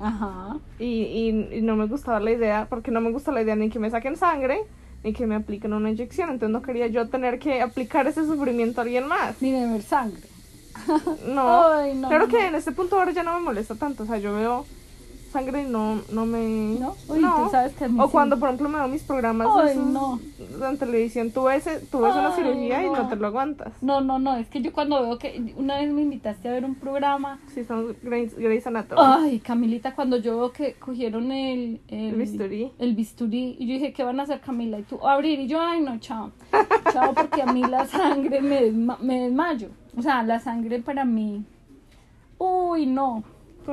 Ajá. 0.00 0.56
Y, 0.78 0.84
y, 0.84 1.58
y 1.58 1.62
no 1.62 1.76
me 1.76 1.86
gustaba 1.86 2.20
la 2.20 2.30
idea, 2.30 2.66
porque 2.70 2.90
no 2.90 3.00
me 3.00 3.10
gusta 3.10 3.32
la 3.32 3.42
idea 3.42 3.56
ni 3.56 3.68
que 3.68 3.78
me 3.78 3.90
saquen 3.90 4.16
sangre 4.16 4.60
ni 5.04 5.12
que 5.12 5.26
me 5.26 5.34
apliquen 5.34 5.72
una 5.72 5.90
inyección. 5.90 6.30
Entonces 6.30 6.52
no 6.52 6.62
quería 6.62 6.86
yo 6.86 7.08
tener 7.08 7.38
que 7.38 7.62
aplicar 7.62 8.06
ese 8.06 8.24
sufrimiento 8.26 8.80
a 8.80 8.84
alguien 8.84 9.06
más. 9.06 9.40
Ni 9.40 9.52
de 9.52 9.66
ver 9.66 9.82
sangre. 9.82 10.22
No, 11.26 11.68
Ay, 11.68 11.94
no, 11.94 12.08
claro 12.08 12.28
que 12.28 12.46
en 12.46 12.54
este 12.54 12.72
punto 12.72 12.98
ahora 12.98 13.10
ya 13.10 13.22
no 13.22 13.34
me 13.34 13.40
molesta 13.40 13.74
tanto. 13.74 14.04
O 14.04 14.06
sea, 14.06 14.18
yo 14.18 14.34
veo 14.34 14.64
sangre 15.38 15.62
y 15.62 15.66
no, 15.66 16.00
no 16.12 16.26
me. 16.26 16.76
¿No? 16.80 16.94
Uy, 17.08 17.20
tú 17.20 17.50
sabes 17.50 17.72
que 17.74 17.84
a 17.84 17.88
mí 17.88 17.98
O 18.00 18.06
sí. 18.06 18.12
cuando, 18.12 18.38
por 18.38 18.48
ejemplo, 18.48 18.68
me 18.68 18.78
veo 18.78 18.88
mis 18.88 19.02
programas 19.02 19.48
Ay, 19.56 19.70
esos 19.72 19.86
no. 19.86 20.20
en 20.68 20.78
televisión, 20.78 21.30
tú 21.30 21.44
ves, 21.44 21.64
tú 21.90 22.00
ves 22.00 22.14
una 22.14 22.32
cirugía 22.34 22.84
y 22.84 22.90
no 22.90 23.08
te 23.08 23.16
lo 23.16 23.26
aguantas. 23.28 23.72
No, 23.80 24.00
no, 24.00 24.18
no, 24.18 24.36
es 24.36 24.48
que 24.48 24.60
yo 24.62 24.72
cuando 24.72 25.00
veo 25.02 25.18
que 25.18 25.54
una 25.56 25.76
vez 25.78 25.92
me 25.92 26.02
invitaste 26.02 26.48
a 26.48 26.52
ver 26.52 26.64
un 26.64 26.74
programa 26.74 27.38
Sí, 27.54 27.64
son 27.64 27.96
Grey's, 28.02 28.36
Grey's 28.36 28.66
Anatomy. 28.66 29.00
Ay, 29.04 29.38
Camilita, 29.40 29.94
cuando 29.94 30.16
yo 30.16 30.36
veo 30.38 30.52
que 30.52 30.74
cogieron 30.74 31.30
el, 31.32 31.80
El 31.88 32.14
bisturí. 32.14 32.72
el 32.78 32.94
bisturí, 32.94 33.56
y 33.58 33.66
yo 33.66 33.74
dije, 33.74 33.92
¿qué 33.92 34.02
van 34.04 34.18
a 34.20 34.24
hacer, 34.24 34.40
Camila? 34.40 34.78
Y 34.78 34.82
tú, 34.82 35.06
abrir, 35.06 35.38
y 35.40 35.46
yo, 35.46 35.60
ay, 35.60 35.80
no, 35.80 35.98
chao. 36.00 36.32
Chao, 36.92 37.14
porque 37.14 37.42
a 37.42 37.46
mí 37.46 37.62
la 37.62 37.86
sangre 37.86 38.40
me, 38.40 38.62
desma- 38.72 38.98
me 38.98 39.20
desmayo. 39.20 39.68
O 39.96 40.02
sea, 40.02 40.22
la 40.22 40.38
sangre 40.40 40.80
para 40.80 41.04
mí, 41.04 41.44
uy, 42.38 42.86
no. 42.86 43.22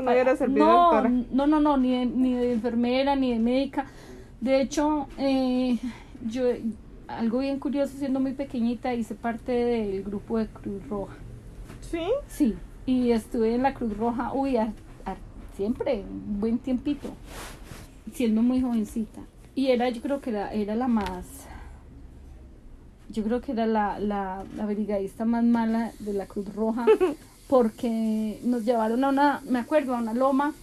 No 0.02 0.12
hubieras 0.12 0.38
servido 0.40 0.66
no, 0.66 0.82
doctora. 0.82 1.10
no, 1.10 1.48
no, 1.48 1.60
no, 1.60 1.78
ni 1.78 1.92
de, 1.92 2.06
ni 2.06 2.34
de 2.34 2.54
enfermera, 2.54 3.16
ni 3.16 3.34
de 3.34 3.40
médica. 3.40 3.86
De 4.42 4.62
hecho, 4.62 5.08
eh, 5.18 5.78
yo, 6.28 6.44
algo 7.08 7.40
bien 7.40 7.60
curioso, 7.60 7.98
siendo 7.98 8.20
muy 8.20 8.34
pequeñita, 8.34 8.94
hice 8.94 9.16
parte 9.16 9.52
del 9.52 10.04
grupo 10.04 10.38
de 10.38 10.48
Cruz 10.48 10.88
Roja. 10.90 11.16
¿Sí? 11.82 12.02
Sí, 12.28 12.56
y 12.86 13.12
estuve 13.12 13.56
en 13.56 13.64
la 13.64 13.74
Cruz 13.74 13.96
Roja, 13.98 14.34
uy, 14.34 14.58
a- 14.58 14.74
a- 15.06 15.16
siempre, 15.56 16.04
un 16.10 16.40
buen 16.40 16.58
tiempito, 16.60 17.10
siendo 18.14 18.42
muy 18.42 18.62
jovencita. 18.62 19.22
Y 19.56 19.68
era, 19.68 19.90
yo 19.90 20.02
creo 20.02 20.20
que 20.20 20.32
era, 20.32 20.52
era 20.54 20.76
la 20.76 20.88
más, 20.88 21.26
yo 23.10 23.24
creo 23.24 23.40
que 23.42 23.52
era 23.54 23.66
la, 23.66 24.00
la, 24.00 24.44
la 24.58 24.66
brigadista 24.66 25.26
más 25.26 25.44
mala 25.44 25.92
de 26.00 26.14
la 26.14 26.26
Cruz 26.26 26.54
Roja, 26.54 26.86
porque 27.48 28.40
nos 28.44 28.66
llevaron 28.66 29.04
a 29.04 29.10
una, 29.10 29.42
me 29.48 29.60
acuerdo, 29.60 29.96
a 29.96 30.00
una 30.00 30.14
loma, 30.14 30.54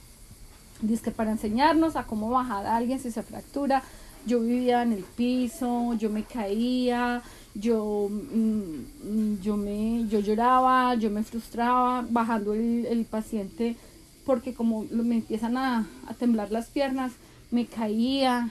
que 1.03 1.11
para 1.11 1.31
enseñarnos 1.31 1.97
a 1.97 2.05
cómo 2.05 2.31
bajar 2.31 2.67
a 2.67 2.77
alguien 2.77 2.99
si 2.99 3.11
se 3.11 3.23
fractura. 3.23 3.83
Yo 4.27 4.41
vivía 4.41 4.83
en 4.83 4.93
el 4.93 5.03
piso, 5.03 5.95
yo 5.95 6.11
me 6.11 6.23
caía, 6.25 7.23
yo, 7.55 8.09
mm, 8.11 9.41
yo, 9.43 9.57
me, 9.57 10.07
yo 10.09 10.21
lloraba, 10.21 10.95
yo 10.95 11.11
me 11.11 11.25
frustraba 11.25 12.05
bajando 12.09 12.55
el, 12.55 12.87
el 12.87 13.05
paciente 13.05 13.77
porque 14.25 14.55
como 14.55 14.85
me 14.91 15.17
empiezan 15.17 15.57
a, 15.57 15.89
a 16.07 16.15
temblar 16.15 16.53
las 16.53 16.67
piernas, 16.67 17.12
me 17.51 17.67
caía, 17.67 18.51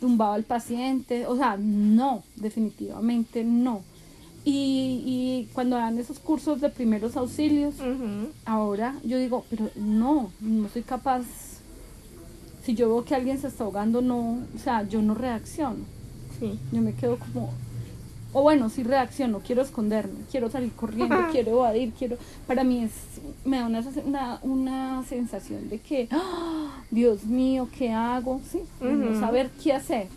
tumbaba 0.00 0.34
al 0.34 0.44
paciente, 0.44 1.26
o 1.26 1.36
sea, 1.36 1.56
no, 1.58 2.22
definitivamente 2.36 3.44
no. 3.44 3.82
Y, 4.44 5.02
y 5.06 5.48
cuando 5.52 5.76
dan 5.76 5.98
esos 5.98 6.18
cursos 6.18 6.60
de 6.60 6.68
primeros 6.68 7.16
auxilios, 7.16 7.74
ahora 8.44 8.96
yo 9.04 9.18
digo, 9.18 9.44
pero 9.48 9.70
no, 9.76 10.32
no 10.40 10.68
soy 10.68 10.82
capaz. 10.82 11.22
Si 12.64 12.74
yo 12.74 12.88
veo 12.88 13.04
que 13.04 13.14
alguien 13.14 13.38
se 13.38 13.48
está 13.48 13.64
ahogando, 13.64 14.02
no, 14.02 14.38
o 14.54 14.58
sea, 14.58 14.82
yo 14.88 15.02
no 15.02 15.14
reacciono. 15.14 15.84
Sí. 16.38 16.58
Yo 16.72 16.80
me 16.80 16.94
quedo 16.94 17.18
como, 17.18 17.52
o 18.32 18.42
bueno, 18.42 18.68
sí 18.68 18.82
reacciono, 18.82 19.40
quiero 19.40 19.62
esconderme, 19.62 20.20
quiero 20.30 20.50
salir 20.50 20.72
corriendo, 20.72 21.16
quiero 21.30 21.52
evadir, 21.52 21.92
quiero. 21.92 22.16
Para 22.46 22.64
mí 22.64 22.84
es, 22.84 22.92
me 23.44 23.58
da 23.58 23.66
una, 23.66 23.84
una, 24.04 24.38
una 24.42 25.04
sensación 25.08 25.68
de 25.68 25.78
que 25.78 26.08
¡ah! 26.10 26.82
Dios 26.90 27.24
mío, 27.24 27.68
¿qué 27.76 27.92
hago? 27.92 28.40
Sí, 28.50 28.60
no 28.80 29.20
saber 29.20 29.50
qué 29.62 29.72
hacer. 29.72 30.08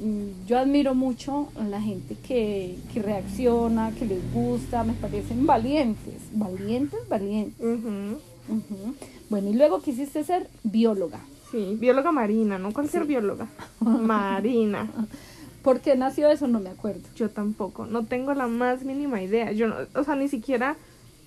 Mm, 0.00 0.46
Yo 0.46 0.58
admiro 0.58 0.94
mucho 0.94 1.48
a 1.58 1.64
la 1.64 1.80
gente 1.80 2.16
que, 2.16 2.76
que 2.92 3.00
reacciona, 3.02 3.92
que 3.92 4.06
les 4.06 4.32
gusta, 4.32 4.82
me 4.84 4.92
parecen 4.94 5.46
valientes, 5.46 6.14
valientes, 6.32 7.00
valientes. 7.08 7.58
Ujú. 7.64 8.18
Ujú. 8.48 8.94
Bueno, 9.30 9.50
y 9.50 9.54
luego 9.54 9.80
quisiste 9.80 10.24
ser 10.24 10.48
bióloga. 10.64 11.20
Sí, 11.50 11.76
bióloga 11.78 12.10
marina, 12.12 12.58
no 12.58 12.72
cualquier 12.72 13.02
Sí. 13.02 13.08
bióloga. 13.08 13.46
Marina. 13.80 14.90
¿Por 15.62 15.80
qué 15.80 15.96
nació 15.96 16.28
eso? 16.28 16.46
No 16.48 16.60
me 16.60 16.70
acuerdo. 16.70 17.02
Yo 17.16 17.30
tampoco, 17.30 17.86
no 17.86 18.04
tengo 18.04 18.34
la 18.34 18.48
más 18.48 18.84
mínima 18.84 19.22
idea. 19.22 19.52
Yo 19.52 19.68
no, 19.68 19.76
o 19.94 20.04
sea, 20.04 20.14
ni 20.16 20.28
siquiera, 20.28 20.76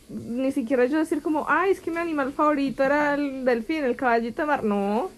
ni 0.10 0.52
siquiera 0.52 0.86
yo 0.86 0.98
decir 1.00 1.22
como, 1.24 1.46
ay, 1.50 1.72
es 1.72 1.80
que 1.80 1.90
mi 1.90 1.98
animal 1.98 2.34
favorito 2.34 2.84
era 2.84 3.16
el 3.16 3.46
delfín, 3.46 3.84
el 3.84 3.96
caballito 3.96 4.42
de 4.44 4.48
mar. 4.48 4.64
No, 4.64 5.10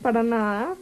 para 0.00 0.22
nada. 0.22 0.74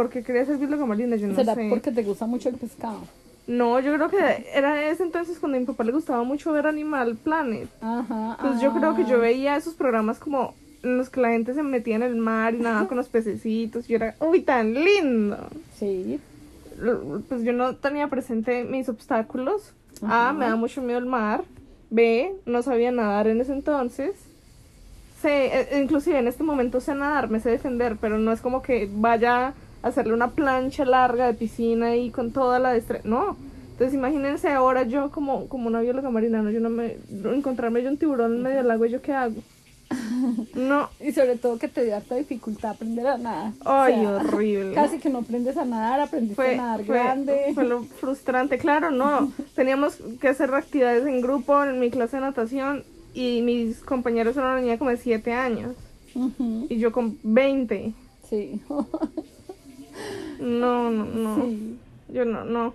Porque 0.00 0.22
quería 0.22 0.46
ser 0.46 0.56
bióloga 0.56 0.86
marina, 0.86 1.14
yo 1.16 1.28
no 1.28 1.34
¿Será 1.34 1.54
sé. 1.54 1.66
porque 1.68 1.92
te 1.92 2.02
gusta 2.02 2.24
mucho 2.24 2.48
el 2.48 2.54
pescado? 2.54 3.00
No, 3.46 3.80
yo 3.80 3.92
creo 3.94 4.08
que 4.08 4.46
era 4.54 4.88
ese 4.88 5.02
entonces 5.02 5.38
cuando 5.38 5.58
a 5.58 5.60
mi 5.60 5.66
papá 5.66 5.84
le 5.84 5.92
gustaba 5.92 6.22
mucho 6.24 6.54
ver 6.54 6.66
Animal 6.66 7.16
Planet. 7.16 7.68
Ajá. 7.82 8.38
Pues 8.40 8.62
yo 8.62 8.72
creo 8.72 8.96
que 8.96 9.02
ah. 9.02 9.06
yo 9.06 9.20
veía 9.20 9.56
esos 9.56 9.74
programas 9.74 10.18
como 10.18 10.54
en 10.82 10.96
los 10.96 11.10
que 11.10 11.20
la 11.20 11.28
gente 11.28 11.52
se 11.52 11.62
metía 11.62 11.96
en 11.96 12.02
el 12.02 12.16
mar 12.16 12.54
y 12.54 12.60
nadaba 12.60 12.88
con 12.88 12.96
los 12.96 13.08
pececitos. 13.08 13.84
Y 13.84 13.92
yo 13.92 13.96
era, 13.96 14.14
uy, 14.20 14.40
tan 14.40 14.72
lindo. 14.72 15.36
Sí. 15.78 16.18
Pues 17.28 17.42
yo 17.42 17.52
no 17.52 17.76
tenía 17.76 18.08
presente 18.08 18.64
mis 18.64 18.88
obstáculos. 18.88 19.74
Ajá. 20.00 20.30
A, 20.30 20.32
me 20.32 20.46
da 20.46 20.56
mucho 20.56 20.80
miedo 20.80 20.98
el 20.98 21.04
mar. 21.04 21.44
B, 21.90 22.32
no 22.46 22.62
sabía 22.62 22.90
nadar 22.90 23.26
en 23.26 23.42
ese 23.42 23.52
entonces. 23.52 24.12
Sé, 25.20 25.74
e- 25.74 25.82
inclusive 25.82 26.18
en 26.18 26.26
este 26.26 26.42
momento 26.42 26.80
sé 26.80 26.94
nadar, 26.94 27.28
me 27.28 27.38
sé 27.38 27.50
defender, 27.50 27.98
pero 28.00 28.16
no 28.16 28.32
es 28.32 28.40
como 28.40 28.62
que 28.62 28.88
vaya 28.90 29.52
hacerle 29.82 30.12
una 30.14 30.30
plancha 30.30 30.84
larga 30.84 31.26
de 31.26 31.34
piscina 31.34 31.96
y 31.96 32.10
con 32.10 32.32
toda 32.32 32.58
la 32.58 32.72
destreza. 32.72 33.06
No. 33.08 33.36
Entonces 33.72 33.94
imagínense 33.94 34.48
ahora 34.50 34.82
yo 34.82 35.10
como, 35.10 35.48
como 35.48 35.66
una 35.68 35.80
bióloga 35.80 36.10
marina, 36.10 36.42
¿no? 36.42 36.50
Yo 36.50 36.60
no 36.60 36.68
me... 36.68 36.96
Encontrarme 37.10 37.82
yo 37.82 37.88
un 37.90 37.96
tiburón 37.96 38.34
en 38.36 38.42
medio 38.42 38.58
del 38.58 38.70
agua, 38.70 38.86
¿y 38.86 38.90
¿yo 38.90 39.00
qué 39.02 39.12
hago? 39.14 39.36
No. 40.54 40.88
Y 41.00 41.12
sobre 41.12 41.36
todo 41.36 41.58
que 41.58 41.66
te 41.68 41.84
dio 41.84 41.96
harta 41.96 42.14
dificultad 42.14 42.72
aprender 42.72 43.06
a 43.06 43.16
nadar. 43.18 43.52
O 43.64 43.70
Ay, 43.70 43.94
sea, 43.94 44.16
horrible. 44.16 44.74
Casi 44.74 44.98
que 44.98 45.08
no 45.08 45.18
aprendes 45.20 45.56
a 45.56 45.64
nadar, 45.64 46.00
aprendiste 46.00 46.34
fue, 46.36 46.54
a 46.54 46.56
nadar 46.58 46.84
fue- 46.84 46.94
grande. 46.98 47.40
fue 47.54 47.64
lo 47.64 47.82
frustrante. 47.84 48.58
Claro, 48.58 48.90
no. 48.90 49.32
Teníamos 49.56 49.96
que 50.20 50.28
hacer 50.28 50.52
actividades 50.54 51.06
en 51.06 51.20
grupo 51.22 51.64
en 51.64 51.80
mi 51.80 51.90
clase 51.90 52.16
de 52.18 52.22
natación 52.22 52.84
y 53.14 53.40
mis 53.42 53.78
compañeros 53.80 54.36
eran 54.36 54.52
una 54.52 54.60
niña 54.60 54.78
como 54.78 54.90
de 54.90 54.98
7 54.98 55.32
años 55.32 55.72
y 56.68 56.76
yo 56.78 56.92
con 56.92 57.18
20. 57.22 57.92
Sí. 58.28 58.60
No, 60.40 60.90
no, 60.90 61.04
no. 61.04 61.44
Sí. 61.44 61.78
Yo 62.08 62.24
no, 62.24 62.44
no. 62.44 62.74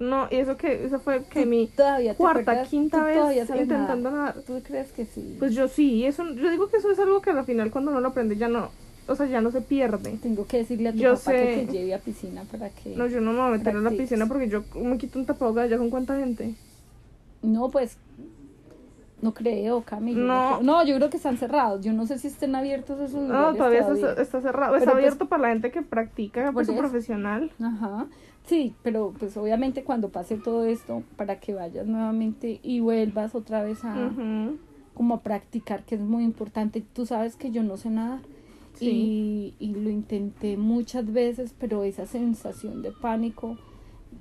No, 0.00 0.26
y 0.32 0.36
eso 0.36 0.56
que 0.56 0.84
eso 0.84 0.98
fue 0.98 1.22
que 1.26 1.46
mi 1.46 1.68
Todavía 1.68 2.14
cuarta, 2.16 2.40
acuerdas? 2.40 2.68
quinta 2.68 2.98
¿Tú 2.98 3.04
vez 3.04 3.38
intentando 3.48 4.10
nadar? 4.10 4.34
nadar. 4.34 4.44
¿Tú 4.44 4.60
crees 4.64 4.90
que 4.90 5.06
sí? 5.06 5.36
Pues 5.38 5.54
yo 5.54 5.68
sí, 5.68 6.04
eso 6.04 6.24
yo 6.34 6.50
digo 6.50 6.68
que 6.68 6.78
eso 6.78 6.90
es 6.90 6.98
algo 6.98 7.22
que 7.22 7.30
al 7.30 7.44
final 7.44 7.70
cuando 7.70 7.92
uno 7.92 8.00
lo 8.00 8.08
aprende 8.08 8.36
ya 8.36 8.48
no, 8.48 8.70
o 9.06 9.14
sea, 9.14 9.26
ya 9.26 9.40
no 9.40 9.52
se 9.52 9.60
pierde. 9.60 10.18
Tengo 10.20 10.44
que 10.46 10.58
decirle 10.58 10.88
a 10.88 10.92
tu 10.92 10.98
Yo 10.98 11.10
papá 11.14 11.30
sé. 11.30 11.36
que 11.36 11.66
te 11.66 11.72
lleve 11.72 11.94
a 11.94 11.98
piscina 11.98 12.42
para 12.50 12.70
que... 12.70 12.96
No, 12.96 13.06
yo 13.06 13.20
no 13.20 13.32
me 13.32 13.38
voy 13.38 13.48
a 13.48 13.58
meter 13.58 13.76
en 13.76 13.84
la 13.84 13.90
piscina 13.90 14.26
porque 14.26 14.48
yo 14.48 14.64
me 14.74 14.98
quito 14.98 15.20
un 15.20 15.26
tapabocas 15.26 15.70
ya 15.70 15.78
con 15.78 15.90
cuánta 15.90 16.18
gente. 16.18 16.54
No, 17.42 17.70
pues... 17.70 17.96
No 19.22 19.32
creo, 19.32 19.82
Cami. 19.82 20.14
yo 20.14 20.20
No. 20.20 20.60
No, 20.62 20.84
yo 20.84 20.96
creo 20.96 21.08
que 21.08 21.16
están 21.16 21.38
cerrados. 21.38 21.80
Yo 21.84 21.92
no 21.94 22.06
sé 22.06 22.18
si 22.18 22.26
estén 22.26 22.54
abiertos 22.54 23.00
esos 23.00 23.22
No, 23.22 23.28
lugares 23.28 23.56
todavía, 23.56 23.78
está- 23.80 23.94
todavía. 23.94 24.22
Está, 24.22 24.40
cerrado. 24.42 24.72
Pero 24.72 24.78
está 24.82 24.90
pues- 24.92 25.04
abierto 25.04 25.28
para 25.28 25.42
la 25.42 25.48
gente 25.48 25.70
que 25.70 25.82
practica 25.82 26.44
Por 26.46 26.54
pues, 26.54 26.66
su 26.66 26.76
profesional. 26.76 27.50
Ajá. 27.62 28.06
Sí, 28.44 28.74
pero 28.82 29.14
pues 29.18 29.36
obviamente 29.36 29.84
cuando 29.84 30.08
pase 30.08 30.36
todo 30.36 30.64
esto, 30.66 31.04
para 31.16 31.38
que 31.38 31.54
vayas 31.54 31.86
nuevamente 31.86 32.58
y 32.62 32.80
vuelvas 32.80 33.34
otra 33.36 33.62
vez 33.62 33.84
a... 33.84 34.10
Como 34.94 35.14
a 35.14 35.20
practicar, 35.22 35.84
que 35.84 35.94
es 35.94 36.00
muy 36.02 36.22
importante. 36.22 36.82
Tú 36.92 37.06
sabes 37.06 37.34
que 37.36 37.50
yo 37.50 37.62
no 37.62 37.78
sé 37.78 37.88
nadar 37.88 38.20
Sí. 38.74 39.54
y, 39.60 39.64
y 39.70 39.74
lo 39.74 39.88
intenté 39.90 40.56
muchas 40.56 41.12
veces, 41.12 41.54
pero 41.58 41.84
esa 41.84 42.04
sensación 42.06 42.82
de 42.82 42.90
pánico, 42.90 43.56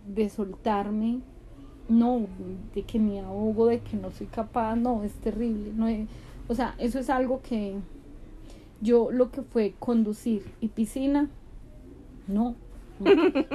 de 0.07 0.29
soltarme, 0.29 1.19
no, 1.91 2.25
de 2.73 2.83
que 2.83 2.97
me 2.99 3.19
ahogo, 3.19 3.67
de 3.67 3.79
que 3.79 3.95
no 3.97 4.11
soy 4.11 4.27
capaz, 4.27 4.75
no, 4.75 5.03
es 5.03 5.13
terrible. 5.13 5.71
No 5.75 5.87
es- 5.87 6.07
o 6.47 6.55
sea, 6.55 6.73
eso 6.79 6.99
es 6.99 7.09
algo 7.09 7.41
que 7.41 7.75
yo 8.81 9.11
lo 9.11 9.29
que 9.31 9.41
fue 9.41 9.73
conducir 9.79 10.43
y 10.61 10.69
piscina, 10.69 11.29
no. 12.27 12.55
No, 12.99 13.09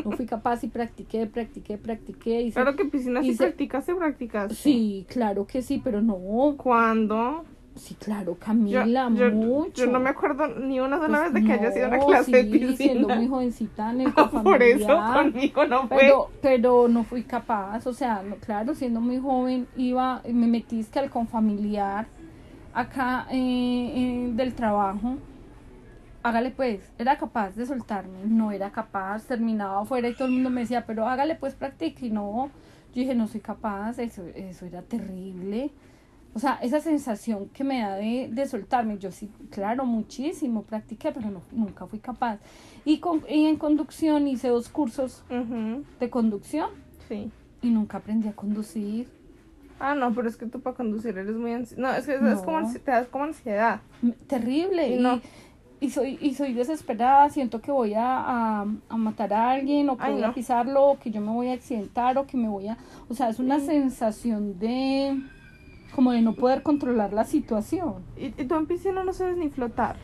no 0.05 0.11
fui 0.17 0.27
capaz 0.27 0.65
y 0.65 0.69
practiqué, 0.69 1.25
practiqué, 1.27 1.79
practiqué. 1.79 2.51
Claro 2.53 2.75
que 2.75 2.85
piscina 2.87 3.21
si 3.23 3.29
hice- 3.29 3.45
practicaste, 3.45 3.95
practicaste. 3.95 4.55
Sí, 4.57 5.07
claro 5.09 5.47
que 5.47 5.63
sí, 5.63 5.81
pero 5.83 6.03
no. 6.03 6.17
¿Cuándo? 6.57 7.45
Sí, 7.77 7.95
claro, 7.97 8.37
Camila, 8.39 9.09
yo, 9.13 9.31
mucho. 9.31 9.73
yo 9.75 9.87
no 9.87 10.01
me 10.01 10.11
acuerdo 10.11 10.49
ni 10.49 10.81
una 10.81 10.99
sola 10.99 11.21
Pues 11.21 11.21
vez 11.25 11.35
de 11.35 11.45
que 11.45 11.53
haya 11.53 11.71
sido 11.73 11.89
una 11.89 11.99
clase 12.01 12.45
sí, 12.45 12.59
de 12.59 12.73
siendo 12.77 13.09
muy 13.11 13.27
piscina. 13.27 13.29
jovencita 13.29 13.91
en 13.93 14.01
el 14.01 14.15
Por 14.43 14.63
eso 14.63 15.07
conmigo 15.13 15.67
no 15.67 15.89
fue. 15.89 15.97
pero, 15.99 16.31
pero 16.41 16.89
no 16.89 17.05
fui 17.05 17.25
capaz, 17.25 17.87
o 17.87 17.93
sea, 17.93 18.23
no, 18.23 18.37
claro, 18.37 18.75
siendo 18.75 19.01
muy 19.01 19.19
joven, 19.19 19.69
iba, 19.77 20.23
me 20.27 20.47
metí 20.47 20.81
es 20.81 20.89
que 20.91 20.99
al 21.01 21.11
confamiliar 21.11 22.09
acá 22.73 23.27
eh, 23.31 23.37
eh, 23.97 24.33
del 24.35 24.55
trabajo, 24.55 25.19
hágale 26.23 26.51
pues, 26.51 26.93
era 26.99 27.17
capaz 27.19 27.55
de 27.57 27.67
soltarme, 27.67 28.25
no 28.25 28.53
era 28.53 28.71
capaz, 28.73 29.27
terminaba 29.27 29.81
afuera 29.83 30.09
y 30.09 30.15
todo 30.15 30.29
el 30.29 30.35
mundo 30.35 30.51
me 30.51 30.63
decía, 30.63 30.87
pero 30.87 31.07
hágale 31.09 31.37
pues, 31.37 31.55
practique, 31.55 32.07
y 32.07 32.11
no, 32.11 32.53
yo 32.95 33.01
dije, 33.03 33.15
no 33.15 33.29
soy 33.29 33.41
capaz, 33.41 33.99
eso, 33.99 34.25
eso 34.35 34.67
era 34.67 34.83
terrible. 34.83 35.73
O 36.37 36.39
sea, 36.39 36.59
esa 36.61 36.81
sensación 36.81 37.49
que 37.49 37.65
me 37.65 37.81
da 37.81 37.95
de, 37.97 38.29
de 38.31 38.47
soltarme, 38.47 38.99
yo 38.99 39.11
sí, 39.11 39.31
claro, 39.49 39.87
muchísimo 39.87 40.65
practiqué, 40.65 41.11
pero 41.11 41.31
no, 41.31 41.41
nunca 41.51 41.87
fui 41.87 41.99
capaz. 41.99 42.41
Y, 42.85 42.99
con, 42.99 43.23
y 43.27 43.47
en 43.47 43.57
conducción 43.57 44.29
hice 44.29 44.49
dos 44.49 44.69
cursos 44.69 45.25
de 45.99 46.11
conducción 46.11 46.69
Sí. 47.09 47.31
y 47.63 47.71
nunca 47.71 47.97
aprendí 47.97 48.29
a 48.29 48.33
conducir. 48.35 49.09
Ah, 49.81 49.95
no, 49.95 50.13
pero 50.13 50.29
es 50.29 50.37
que 50.37 50.45
tú 50.45 50.61
para 50.61 50.77
conducir 50.77 51.17
eres 51.17 51.37
muy 51.37 51.53
ansi- 51.53 51.77
No, 51.79 51.91
es 51.95 52.05
que 52.05 52.17
es, 52.17 52.23
es 52.23 52.41
como 52.43 52.61
te 52.71 52.91
das 52.91 53.09
como 53.09 53.25
ansiedad. 53.25 53.81
M- 54.03 54.13
Terrible. 54.27 54.89
Y 54.95 54.99
no. 55.01 55.23
y 55.81 55.89
soy, 55.89 56.19
y 56.21 56.35
soy 56.35 56.53
desesperada, 56.53 57.31
siento 57.31 57.63
que 57.63 57.71
voy 57.73 57.95
a, 57.95 58.19
a, 58.19 58.67
a 58.91 58.97
matar 58.99 59.33
a 59.33 59.53
alguien, 59.53 59.89
o 59.89 59.97
que 59.97 60.05
Ay, 60.05 60.13
voy 60.13 60.21
no. 60.23 60.29
a 60.29 60.35
pisarlo, 60.35 60.85
o 60.85 60.99
que 60.99 61.11
yo 61.11 61.23
me 61.23 61.31
voy 61.33 61.49
a 61.49 61.55
accidentar, 61.55 62.19
o 62.19 62.27
que 62.27 62.37
me 62.37 62.49
voy 62.49 62.69
a... 62.69 62.77
O 63.09 63.15
sea, 63.15 63.31
es 63.31 63.39
una 63.39 63.59
sensación 63.61 64.59
de... 64.59 65.19
como 65.97 66.13
de 66.13 66.21
no 66.21 66.35
poder 66.35 66.63
controlar 66.63 67.15
la 67.15 67.25
situación. 67.25 67.95
Y, 68.19 68.27
y 68.27 68.45
tú 68.45 68.55
en 68.55 68.67
piscina 68.67 69.03
no 69.03 69.15
sabes 69.15 69.39
ni 69.39 69.49
flotar. 69.49 69.97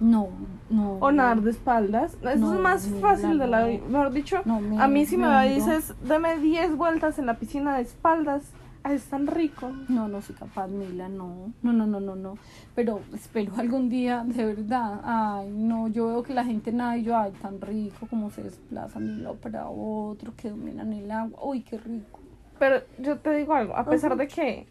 No, 0.00 0.28
no. 0.70 0.94
O 0.94 1.12
nadar 1.12 1.40
de 1.42 1.52
espaldas. 1.52 2.16
Eso 2.20 2.36
No, 2.36 2.54
es 2.54 2.60
más 2.60 2.88
fácil 3.00 3.38
de 3.38 3.46
la 3.46 3.64
vida. 3.64 3.82
Mejor 3.88 4.10
dicho, 4.12 4.40
No, 4.44 4.56
a 4.80 4.88
mí 4.88 5.06
si 5.06 5.16
me, 5.16 5.48
dices, 5.54 5.94
dame 6.02 6.38
10 6.38 6.76
vueltas 6.76 7.18
en 7.20 7.26
la 7.26 7.34
piscina 7.34 7.76
de 7.76 7.82
espaldas, 7.82 8.50
ah, 8.82 8.92
es 8.92 9.04
tan 9.04 9.28
rico. 9.28 9.70
No, 9.88 10.08
no 10.08 10.20
soy 10.20 10.34
capaz, 10.34 10.66
Mila, 10.66 11.08
no. 11.08 11.52
No, 11.62 11.72
no, 11.72 11.86
no, 11.86 12.00
no, 12.00 12.16
no. 12.16 12.38
Pero 12.74 13.02
espero 13.14 13.52
algún 13.58 13.88
día, 13.88 14.24
de 14.26 14.46
verdad. 14.46 15.00
Ay, 15.04 15.50
no, 15.52 15.86
yo 15.86 16.08
veo 16.08 16.22
que 16.24 16.34
la 16.34 16.44
gente 16.44 16.72
nada 16.72 16.96
y 16.96 17.04
yo, 17.04 17.16
ay, 17.16 17.32
tan 17.40 17.60
rico 17.60 18.08
como 18.08 18.30
se 18.30 18.42
desplazan 18.42 19.06
de 19.06 19.12
un 19.12 19.22
lado 19.22 19.36
para 19.36 19.68
otro, 19.68 20.32
que 20.36 20.50
dominan 20.50 20.92
el 20.92 21.08
agua. 21.10 21.38
Uy, 21.44 21.60
qué 21.60 21.78
rico. 21.78 22.18
Pero 22.58 22.80
yo 22.98 23.18
te 23.18 23.32
digo 23.34 23.54
algo, 23.54 23.76
a 23.76 23.84
pesar 23.84 24.16
de 24.16 24.26
que 24.26 24.66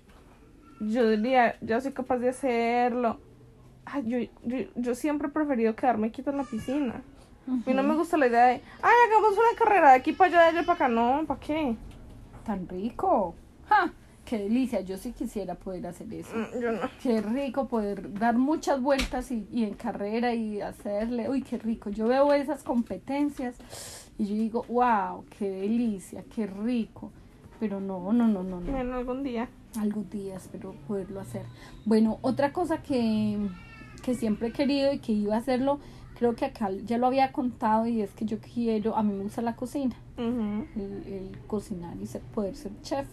yo 0.79 1.09
diría, 1.09 1.57
yo 1.61 1.79
soy 1.81 1.91
capaz 1.91 2.17
de 2.17 2.29
hacerlo, 2.29 3.19
ay, 3.85 4.03
yo, 4.05 4.17
yo, 4.43 4.65
yo 4.75 4.95
siempre 4.95 5.27
he 5.27 5.31
preferido 5.31 5.75
quedarme 5.75 6.11
quieto 6.11 6.31
en 6.31 6.37
la 6.37 6.43
piscina. 6.43 7.01
A 7.47 7.51
mí 7.51 7.73
no 7.73 7.81
me 7.81 7.95
gusta 7.95 8.15
la 8.17 8.27
idea 8.27 8.45
de, 8.45 8.53
ay, 8.81 8.93
hagamos 9.07 9.33
una 9.33 9.57
carrera 9.57 9.89
de 9.91 9.95
aquí 9.97 10.11
para 10.13 10.29
allá, 10.29 10.41
de 10.51 10.57
allá 10.59 10.65
para 10.67 10.75
acá. 10.75 10.87
No, 10.87 11.23
¿para 11.25 11.39
qué? 11.39 11.75
Tan 12.45 12.67
rico. 12.67 13.33
¡Ja! 13.67 13.91
Qué 14.23 14.37
delicia. 14.37 14.81
Yo 14.81 14.97
sí 14.97 15.13
quisiera 15.13 15.55
poder 15.55 15.87
hacer 15.87 16.13
eso. 16.13 16.35
Mm, 16.37 16.61
Yo 16.61 16.71
no. 16.73 16.81
Qué 17.01 17.21
rico 17.21 17.67
poder 17.67 18.13
dar 18.13 18.37
muchas 18.37 18.79
vueltas 18.79 19.31
y, 19.31 19.47
y 19.51 19.63
en 19.63 19.73
carrera 19.73 20.35
y 20.35 20.61
hacerle. 20.61 21.27
Uy, 21.27 21.41
qué 21.41 21.57
rico. 21.57 21.89
Yo 21.89 22.07
veo 22.07 22.31
esas 22.33 22.61
competencias 22.63 23.57
y 24.19 24.27
yo 24.27 24.35
digo, 24.35 24.65
wow, 24.69 25.25
qué 25.39 25.49
delicia, 25.49 26.23
qué 26.35 26.45
rico. 26.45 27.11
Pero 27.59 27.79
no, 27.79 28.13
no, 28.13 28.27
no, 28.27 28.43
no, 28.43 28.59
no. 28.61 28.95
Algún 28.95 29.23
día. 29.23 29.49
Algún 29.77 30.09
día 30.09 30.35
espero 30.35 30.73
poderlo 30.87 31.19
hacer. 31.19 31.45
Bueno, 31.85 32.17
otra 32.21 32.53
cosa 32.53 32.81
que, 32.81 33.37
que 34.01 34.15
siempre 34.15 34.47
he 34.47 34.51
querido 34.51 34.91
y 34.91 34.99
que 34.99 35.11
iba 35.11 35.35
a 35.35 35.39
hacerlo, 35.39 35.79
creo 36.17 36.35
que 36.35 36.45
acá 36.45 36.69
ya 36.85 36.97
lo 36.97 37.07
había 37.07 37.31
contado 37.31 37.85
y 37.85 38.01
es 38.01 38.11
que 38.11 38.25
yo 38.25 38.39
quiero, 38.39 38.95
a 38.95 39.03
mí 39.03 39.13
me 39.13 39.23
gusta 39.23 39.41
la 39.41 39.55
cocina, 39.55 39.95
el, 40.17 41.03
el 41.05 41.37
cocinar 41.47 41.95
y 42.01 42.07
ser, 42.07 42.21
poder 42.21 42.55
ser 42.55 42.71
chef. 42.81 43.07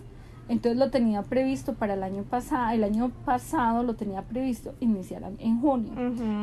Entonces 0.48 0.78
lo 0.78 0.90
tenía 0.90 1.22
previsto 1.22 1.74
para 1.74 1.94
el 1.94 2.04
año 2.04 2.22
pasado, 2.22 2.72
el 2.72 2.84
año 2.84 3.10
pasado 3.24 3.82
lo 3.82 3.94
tenía 3.94 4.22
previsto 4.22 4.74
iniciar 4.78 5.24
en 5.38 5.60
junio, 5.60 5.92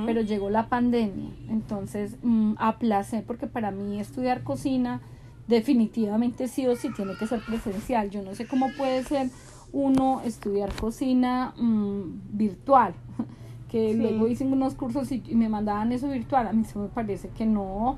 pero 0.06 0.22
llegó 0.22 0.50
la 0.50 0.68
pandemia, 0.68 1.30
entonces 1.48 2.18
mm, 2.22 2.56
aplacé 2.58 3.24
porque 3.26 3.48
para 3.48 3.72
mí 3.72 4.00
estudiar 4.02 4.44
cocina 4.44 5.02
definitivamente 5.48 6.48
sí 6.48 6.68
o 6.68 6.76
sí 6.76 6.90
tiene 6.94 7.16
que 7.16 7.28
ser 7.28 7.42
presencial. 7.46 8.10
Yo 8.10 8.22
no 8.24 8.36
sé 8.36 8.46
cómo 8.46 8.72
puede 8.78 9.04
ser 9.04 9.30
uno 9.74 10.22
estudiar 10.24 10.72
cocina 10.74 11.54
mm, 11.58 12.04
virtual, 12.38 12.94
que 13.70 13.92
Sí. 13.94 13.98
luego 14.00 14.28
hice 14.28 14.46
unos 14.46 14.76
cursos 14.76 15.12
y, 15.12 15.22
y 15.28 15.36
me 15.36 15.50
mandaban 15.50 15.92
eso 15.92 16.08
virtual, 16.08 16.48
a 16.48 16.54
mí 16.54 16.64
se 16.64 16.78
me 16.80 16.88
parece 16.88 17.28
que 17.30 17.46
no. 17.46 17.98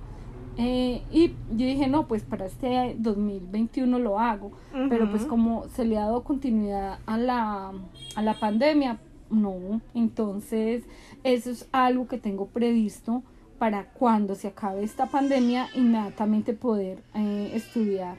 Eh, 0.58 1.04
y 1.12 1.28
yo 1.52 1.66
dije, 1.66 1.88
no, 1.88 2.08
pues 2.08 2.24
para 2.24 2.46
este 2.46 2.96
2021 2.98 4.00
lo 4.00 4.20
hago, 4.20 4.54
pero 4.90 5.10
pues 5.12 5.26
como 5.26 5.68
se 5.68 5.84
le 5.84 5.98
ha 5.98 6.06
dado 6.06 6.24
continuidad 6.24 7.00
a 7.06 7.18
la, 7.18 7.74
a 8.16 8.22
la 8.22 8.40
pandemia, 8.40 8.98
no, 9.30 9.82
entonces 9.94 10.84
eso 11.26 11.50
es 11.50 11.68
algo 11.74 12.08
que 12.08 12.18
tengo 12.18 12.46
previsto 12.46 13.22
para 13.60 13.92
cuando 13.92 14.36
se 14.36 14.48
acabe 14.48 14.84
esta 14.84 15.08
pandemia, 15.08 15.68
inmediatamente 15.76 16.54
poder 16.54 17.04
eh, 17.16 17.52
estudiar 17.54 18.16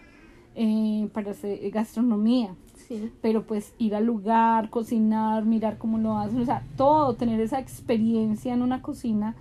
eh, 0.56 1.08
para 1.14 1.30
hacer 1.30 1.58
gastronomía 1.70 2.54
Sí. 2.88 3.12
pero 3.20 3.42
pues 3.42 3.72
ir 3.78 3.96
al 3.96 4.04
lugar, 4.06 4.70
cocinar, 4.70 5.44
mirar 5.44 5.76
cómo 5.76 5.98
lo 5.98 6.16
hacen, 6.18 6.40
o 6.40 6.44
sea, 6.44 6.62
todo, 6.76 7.14
tener 7.14 7.40
esa 7.40 7.58
experiencia 7.58 8.54
en 8.54 8.62
una 8.62 8.80
cocina 8.80 9.34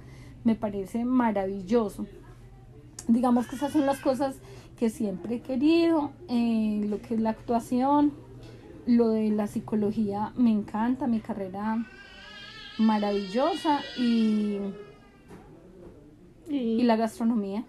me 0.44 0.56
parece 0.56 1.06
maravilloso. 1.06 2.08
Digamos 3.08 3.48
que 3.48 3.56
esas 3.56 3.72
son 3.72 3.86
las 3.86 4.00
cosas 4.00 4.36
que 4.80 4.90
siempre 4.90 5.36
he 5.36 5.42
querido, 5.42 6.12
eh, 6.28 6.86
lo 6.90 7.00
que 7.02 7.14
es 7.16 7.22
la 7.22 7.32
actuación, 7.32 8.14
lo 8.88 9.10
de 9.10 9.30
la 9.30 9.48
psicología 9.48 10.32
me 10.36 10.52
encanta, 10.52 11.08
mi 11.08 11.20
carrera 11.20 11.86
maravillosa 12.78 13.80
y, 13.98 14.60
Y, 16.50 16.56
y 16.58 16.84
la 16.84 16.96
gastronomía. 16.96 17.64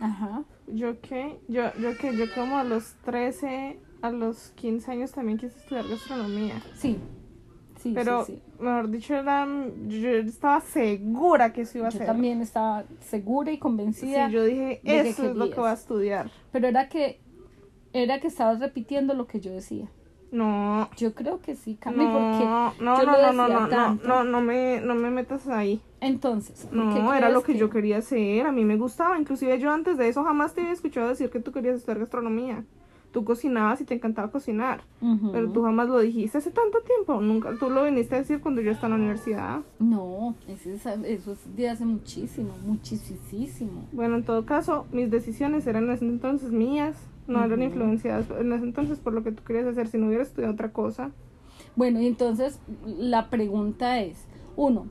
Ajá. 0.00 0.44
Yo 0.66 1.00
qué, 1.00 1.40
yo, 1.48 1.72
yo 1.80 1.96
qué, 1.98 2.16
yo 2.16 2.26
como 2.34 2.58
a 2.58 2.64
los 2.64 2.94
13, 3.04 3.78
a 4.02 4.10
los 4.10 4.50
15 4.56 4.90
años 4.92 5.12
también 5.12 5.38
quise 5.38 5.58
estudiar 5.58 5.86
gastronomía. 5.88 6.62
Sí, 6.74 6.98
sí, 7.80 7.92
Pero, 7.94 8.24
sí, 8.24 8.34
sí. 8.34 8.42
mejor 8.62 8.90
dicho, 8.90 9.14
era, 9.14 9.46
yo 9.88 10.10
estaba 10.10 10.60
segura 10.60 11.52
que 11.52 11.62
eso 11.62 11.78
iba 11.78 11.88
a 11.88 11.90
Yo 11.90 11.98
ser. 11.98 12.06
también 12.06 12.40
estaba 12.40 12.84
segura 13.00 13.50
y 13.50 13.54
Sí, 13.56 13.60
convencida. 13.60 14.28
yo 14.30 14.44
dije, 14.44 14.80
de 14.82 15.02
que 15.02 15.08
eso 15.08 15.30
es 15.30 15.36
lo 15.36 15.50
que 15.50 15.60
voy 15.60 15.68
a 15.70 15.72
estudiar. 15.74 16.30
Pero 16.52 16.68
era 16.68 16.88
que 16.88 17.20
era 17.92 18.20
que 18.20 18.28
estabas 18.28 18.60
repitiendo 18.60 19.14
lo 19.14 19.26
que 19.26 19.40
yo 19.40 19.50
decía. 19.52 19.88
No, 20.32 20.88
Yo 20.96 21.12
creo 21.12 21.40
que 21.40 21.56
sí, 21.56 21.74
Cami, 21.74 22.04
no, 22.04 22.12
porque 22.12 22.44
no, 22.84 22.98
yo 23.00 23.04
no, 23.06 23.12
lo 23.18 23.18
no, 23.20 23.32
no, 23.32 23.48
no, 23.48 23.60
no, 23.62 23.68
tanto. 23.68 24.06
no, 24.06 24.22
no 24.22 24.40
me, 24.40 24.80
no 24.80 24.94
me 24.94 25.10
metas 25.10 25.48
ahí. 25.48 25.80
entonces, 26.00 26.66
¿por 26.66 26.70
qué 26.94 27.00
No, 27.00 27.12
era 27.14 27.30
lo 27.30 27.42
que, 27.42 27.56
yo 27.58 27.68
quería 27.68 27.96
hacer, 27.98 28.46
a 28.46 28.52
mí 28.52 28.64
me 28.64 28.76
gustaba, 28.76 29.18
inclusive 29.18 29.58
yo 29.58 29.72
antes 29.72 29.98
de 29.98 30.06
eso 30.08 30.22
jamás 30.22 30.54
te 30.54 30.60
había 30.60 30.72
escuchado 30.72 31.08
decir 31.08 31.30
que 31.30 31.40
tú 31.40 31.50
querías 31.50 31.74
estudiar 31.78 31.98
gastronomía. 31.98 32.64
Tú 33.12 33.24
cocinabas 33.24 33.80
y 33.80 33.84
te 33.84 33.94
encantaba 33.94 34.30
cocinar, 34.30 34.82
pero 35.32 35.50
tú 35.50 35.64
jamás 35.64 35.88
lo 35.88 35.98
dijiste 35.98 36.38
hace 36.38 36.52
tanto 36.52 36.78
tiempo, 36.82 37.20
nunca, 37.20 37.50
tú 37.58 37.68
lo 37.68 37.82
viniste 37.84 38.14
a 38.14 38.18
decir 38.18 38.40
cuando 38.40 38.60
yo 38.60 38.70
estaba 38.70 38.86
en 38.94 39.00
la 39.00 39.04
universidad. 39.04 39.60
No, 39.80 40.36
eso 40.46 40.70
es 40.70 41.56
de 41.56 41.68
hace 41.68 41.84
muchísimo, 41.84 42.54
muchísimo. 42.64 43.88
Bueno, 43.90 44.14
en 44.14 44.22
todo 44.22 44.46
caso, 44.46 44.86
mis 44.92 45.10
decisiones 45.10 45.66
eran 45.66 45.86
en 45.86 45.90
ese 45.90 46.04
entonces 46.04 46.52
mías, 46.52 46.96
no 47.26 47.44
eran 47.44 47.62
influenciadas 47.62 48.26
en 48.38 48.52
ese 48.52 48.64
entonces 48.64 49.00
por 49.00 49.12
lo 49.12 49.24
que 49.24 49.32
tú 49.32 49.42
querías 49.42 49.66
hacer, 49.66 49.88
si 49.88 49.98
no 49.98 50.06
hubieras 50.06 50.28
estudiado 50.28 50.54
otra 50.54 50.72
cosa. 50.72 51.10
Bueno, 51.74 52.00
y 52.00 52.06
entonces 52.06 52.60
la 52.86 53.28
pregunta 53.28 54.00
es, 54.00 54.24
uno, 54.54 54.86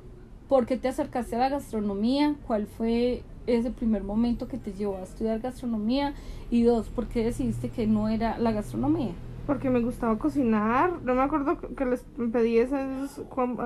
¿por 0.50 0.66
qué 0.66 0.76
te 0.76 0.90
acercaste 0.90 1.38
a 1.38 1.40
la 1.40 1.50
gastronomía? 1.50 2.36
¿Cuál 2.46 2.68
fue 2.68 3.24
ese 3.48 3.72
primer 3.72 4.04
momento 4.04 4.48
que 4.48 4.58
te 4.58 4.74
llevó 4.74 4.98
a 4.98 5.04
estudiar 5.04 5.40
gastronomía? 5.40 6.14
Y 6.52 6.64
dos, 6.64 6.90
¿por 6.90 7.08
qué 7.08 7.24
decidiste 7.24 7.70
que 7.70 7.88
no 7.88 8.08
era 8.10 8.38
la 8.38 8.52
gastronomía? 8.52 9.12
Porque 9.48 9.70
me 9.70 9.80
gustaba 9.82 10.18
cocinar. 10.20 10.92
No 11.04 11.16
me 11.16 11.22
acuerdo 11.22 11.58
que 11.60 11.86
les 11.86 12.06
pedí 12.32 12.58
esas. 12.60 13.20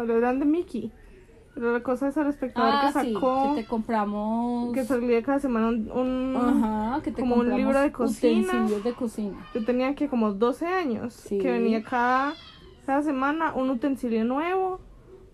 Eran 0.09 0.39
de 0.39 0.45
Mickey. 0.45 0.91
Pero 1.53 1.71
la 1.73 1.83
cosa 1.83 2.07
es 2.07 2.17
el 2.17 2.27
espectador 2.27 2.71
Ah, 2.73 2.91
que 2.93 2.99
sí, 3.05 3.13
sacó. 3.13 3.53
que 3.55 3.61
te 3.61 3.67
compramos... 3.67 4.73
Que 4.73 4.85
salía 4.85 5.21
cada 5.21 5.39
semana 5.39 5.67
un. 5.69 5.91
un- 5.91 6.35
Ajá, 6.35 7.01
que 7.03 7.11
te 7.11 7.21
como 7.21 7.35
un 7.35 7.55
libro 7.55 7.79
de 7.79 7.91
cocina. 7.91 8.65
de 8.83 8.93
cocina. 8.93 9.37
Yo 9.53 9.63
tenía 9.63 9.93
que 9.93 10.07
como 10.07 10.33
12 10.33 10.65
años. 10.65 11.13
Sí. 11.13 11.37
Que 11.37 11.51
venía 11.51 11.83
cada, 11.83 12.33
cada 12.87 13.03
semana 13.03 13.53
un 13.53 13.69
utensilio 13.69 14.23
nuevo. 14.25 14.79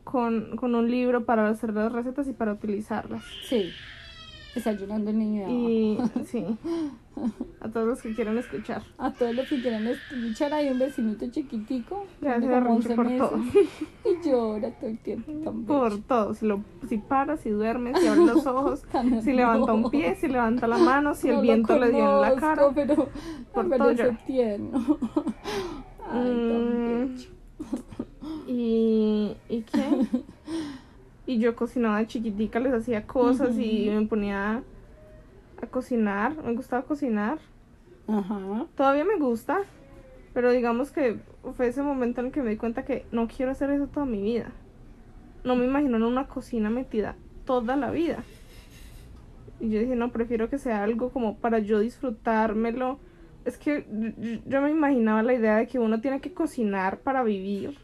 Con, 0.04 0.56
con 0.58 0.73
un 0.73 0.89
libro 0.89 1.23
para 1.25 1.47
hacer 1.49 1.71
las 1.73 1.91
recetas 1.91 2.28
y 2.28 2.34
para 2.34 2.54
utilizarlas. 2.54 3.23
Sí. 3.47 3.69
Desayunando 4.55 5.12
el 5.12 5.19
niño 5.19 5.45
de 5.45 5.51
Y 5.51 5.97
sí. 6.25 6.45
A 7.62 7.67
todos 7.69 7.88
los 7.88 8.01
que 8.01 8.15
quieran 8.15 8.38
escuchar. 8.38 8.81
A 8.97 9.12
todos 9.12 9.35
los 9.35 9.47
que 9.47 9.62
quieran 9.62 9.85
escuchar 9.88 10.53
hay 10.53 10.69
un 10.69 10.79
vecinito 10.79 11.29
chiquitico. 11.29 12.05
Se 12.19 12.25
como 12.33 12.47
berrinche 12.47 12.93
11 12.93 12.95
por 12.95 13.05
meses, 13.05 13.19
todo. 13.29 13.39
Y 14.05 14.27
llora 14.29 14.71
todo 14.71 14.89
el 14.89 14.97
tiempo. 14.99 15.31
tan 15.43 15.63
Por 15.65 15.91
bello. 15.91 16.03
todo. 16.07 16.33
Si, 16.33 16.45
lo, 16.47 16.63
si 16.88 16.97
para, 16.97 17.38
si 17.38 17.49
duerme, 17.49 17.93
si 17.99 18.07
abre 18.07 18.25
los 18.25 18.45
ojos. 18.47 18.83
Si 19.23 19.33
levanta 19.33 19.73
un 19.73 19.89
pie, 19.91 20.15
si 20.15 20.27
levanta 20.27 20.67
la 20.67 20.77
mano, 20.77 21.13
si 21.13 21.27
el 21.29 21.35
No 21.35 21.41
viento 21.41 21.77
le 21.77 21.89
dio 21.91 22.15
en 22.15 22.21
la 22.21 22.35
cara. 22.39 22.69
Pero, 22.73 23.09
Por 23.53 23.69
todo 23.69 23.91
llora. 23.91 24.17
tierno. 24.25 24.97
Ay, 26.12 26.23
tan 26.23 26.89
Mm. 27.09 27.15
Y, 28.47 29.35
¿y 29.49 29.62
qué? 29.62 30.07
Y 31.29 31.37
yo 31.37 31.55
cocinaba 31.55 31.99
de 31.99 32.07
chiquitica, 32.07 32.59
les 32.59 32.73
hacía 32.73 33.05
cosas 33.05 33.55
y 33.55 33.87
me 33.87 34.03
ponía 34.07 34.63
a 35.61 35.67
cocinar. 35.67 36.35
Me 36.43 36.55
gustaba 36.55 36.81
cocinar. 36.81 37.37
Ajá. 38.07 38.65
Todavía 38.75 39.05
me 39.05 39.15
gusta, 39.17 39.59
pero 40.33 40.51
digamos 40.51 40.89
que 40.89 41.19
fue 41.55 41.67
ese 41.67 41.83
momento 41.83 42.21
en 42.21 42.27
el 42.27 42.31
que 42.31 42.41
me 42.41 42.49
di 42.49 42.57
cuenta 42.57 42.83
que 42.83 43.05
no 43.11 43.27
quiero 43.27 43.51
hacer 43.51 43.69
eso 43.69 43.85
toda 43.85 44.07
mi 44.07 44.23
vida. 44.23 44.51
No 45.43 45.55
me 45.55 45.65
imagino 45.65 45.97
en 45.97 46.03
una 46.03 46.25
cocina 46.25 46.71
metida 46.71 47.15
toda 47.45 47.75
la 47.75 47.91
vida. 47.91 48.23
Y 49.59 49.69
yo 49.69 49.81
dije, 49.81 49.95
no, 49.95 50.11
prefiero 50.11 50.49
que 50.49 50.57
sea 50.57 50.81
algo 50.81 51.11
como 51.11 51.37
para 51.37 51.59
yo 51.59 51.77
disfrutármelo. 51.77 52.97
Es 53.45 53.59
que 53.59 53.85
yo 54.47 54.61
me 54.63 54.71
imaginaba 54.71 55.21
la 55.21 55.35
idea 55.35 55.57
de 55.57 55.67
que 55.67 55.77
uno 55.77 56.01
tiene 56.01 56.21
que 56.21 56.33
cocinar 56.33 57.01
para 57.01 57.21
vivir 57.21 57.77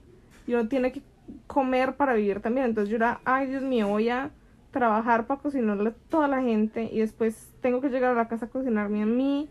y 0.47 0.55
uno 0.55 0.67
tiene 0.67 0.91
que 0.91 1.03
comer 1.48 1.96
para 1.96 2.14
vivir 2.14 2.40
también. 2.40 2.68
Entonces 2.68 2.90
yo 2.90 2.98
era, 2.98 3.20
ay 3.26 3.48
Dios 3.48 3.64
mío, 3.64 3.88
voy 3.88 4.10
a 4.10 4.32
trabajar 4.72 5.26
para 5.26 5.42
cocinarle 5.42 5.90
a 5.90 5.96
toda 6.10 6.28
la 6.28 6.42
gente 6.42 6.90
y 6.92 7.00
después 7.00 7.54
tengo 7.62 7.82
que 7.82 7.90
llegar 7.90 8.12
a 8.12 8.16
la 8.16 8.28
casa 8.28 8.48
a 8.48 8.50
cocinarme 8.50 9.04
a 9.04 9.06
mí. 9.06 9.50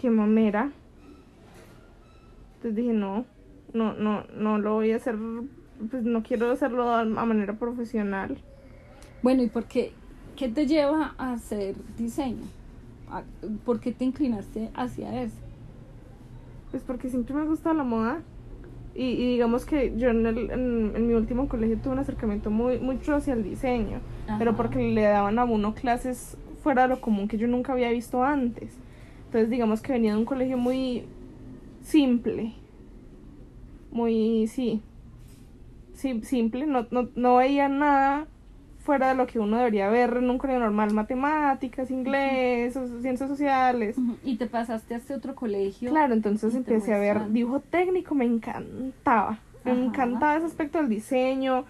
Qué 0.00 0.10
mamera. 0.10 0.70
Entonces 2.56 2.76
dije, 2.76 2.92
no, 2.92 3.24
no, 3.72 3.94
no, 3.94 4.24
no 4.34 4.58
lo 4.58 4.74
voy 4.74 4.92
a 4.92 4.96
hacer, 4.96 5.16
pues 5.90 6.04
no 6.04 6.22
quiero 6.22 6.50
hacerlo 6.50 6.90
a, 6.90 7.04
manera 7.04 7.54
profesional. 7.54 8.38
Bueno, 9.22 9.42
¿y 9.42 9.48
por 9.48 9.64
qué? 9.64 9.92
¿Qué 10.36 10.48
te 10.48 10.66
lleva 10.66 11.14
a 11.18 11.32
hacer 11.32 11.74
diseño? 11.98 12.44
¿A- 13.10 13.22
¿Por 13.64 13.80
qué 13.80 13.92
te 13.92 14.04
inclinaste 14.04 14.70
hacia 14.74 15.22
eso? 15.22 15.36
Pues 16.70 16.82
porque 16.82 17.08
siempre 17.08 17.34
me 17.34 17.44
gusta 17.44 17.74
la 17.74 17.82
moda. 17.82 18.22
Y, 18.94 19.04
y 19.04 19.28
digamos 19.32 19.64
que 19.64 19.92
yo 19.96 20.10
en, 20.10 20.26
el- 20.26 20.50
en- 20.50 20.92
en 20.96 21.06
mi 21.06 21.14
último 21.14 21.48
colegio 21.48 21.78
tuve 21.78 21.92
un 21.92 22.00
acercamiento 22.00 22.50
muy 22.50 22.78
mucho 22.78 23.14
hacia 23.14 23.34
el 23.34 23.44
diseño, 23.44 24.00
pero 24.38 24.56
porque 24.56 24.78
le 24.92 25.02
daban 25.02 25.38
a 25.38 25.44
uno 25.44 25.74
clases 25.74 26.36
fuera 26.62 26.82
de 26.82 26.88
lo 26.88 27.00
común 27.00 27.28
que 27.28 27.38
yo 27.38 27.46
nunca 27.46 27.72
había 27.72 27.90
visto 27.90 28.22
antes. 28.24 28.76
Entonces 29.26 29.48
digamos 29.48 29.80
que 29.80 29.92
venía 29.92 30.12
de 30.12 30.18
un 30.18 30.24
colegio 30.24 30.58
muy 30.58 31.04
simple. 31.82 32.52
Muy, 33.92 34.46
sí. 34.48 34.80
Sí, 35.94 36.20
simple. 36.22 36.66
No, 36.66 36.86
no, 36.90 37.08
no 37.14 37.36
veía 37.36 37.68
nada 37.68 38.26
fuera 38.82 39.10
de 39.10 39.14
lo 39.14 39.26
que 39.26 39.38
uno 39.38 39.58
debería 39.58 39.88
ver 39.88 40.16
en 40.16 40.30
un 40.30 40.38
colegio 40.38 40.60
normal. 40.60 40.92
Matemáticas, 40.92 41.90
inglés, 41.90 42.78
ciencias 43.00 43.28
sociales. 43.28 43.96
Y 44.24 44.36
te 44.36 44.46
pasaste 44.46 44.94
a 44.94 44.96
este 44.96 45.14
otro 45.14 45.34
colegio. 45.34 45.90
Claro, 45.90 46.14
entonces 46.14 46.54
empecé 46.54 46.94
a 46.94 46.98
ver 46.98 47.30
dibujo 47.30 47.60
técnico, 47.60 48.14
me 48.14 48.24
encantaba. 48.24 49.38
Me 49.64 49.72
encantaba 49.72 50.36
ese 50.36 50.46
aspecto 50.46 50.78
del 50.78 50.88
diseño, 50.88 51.64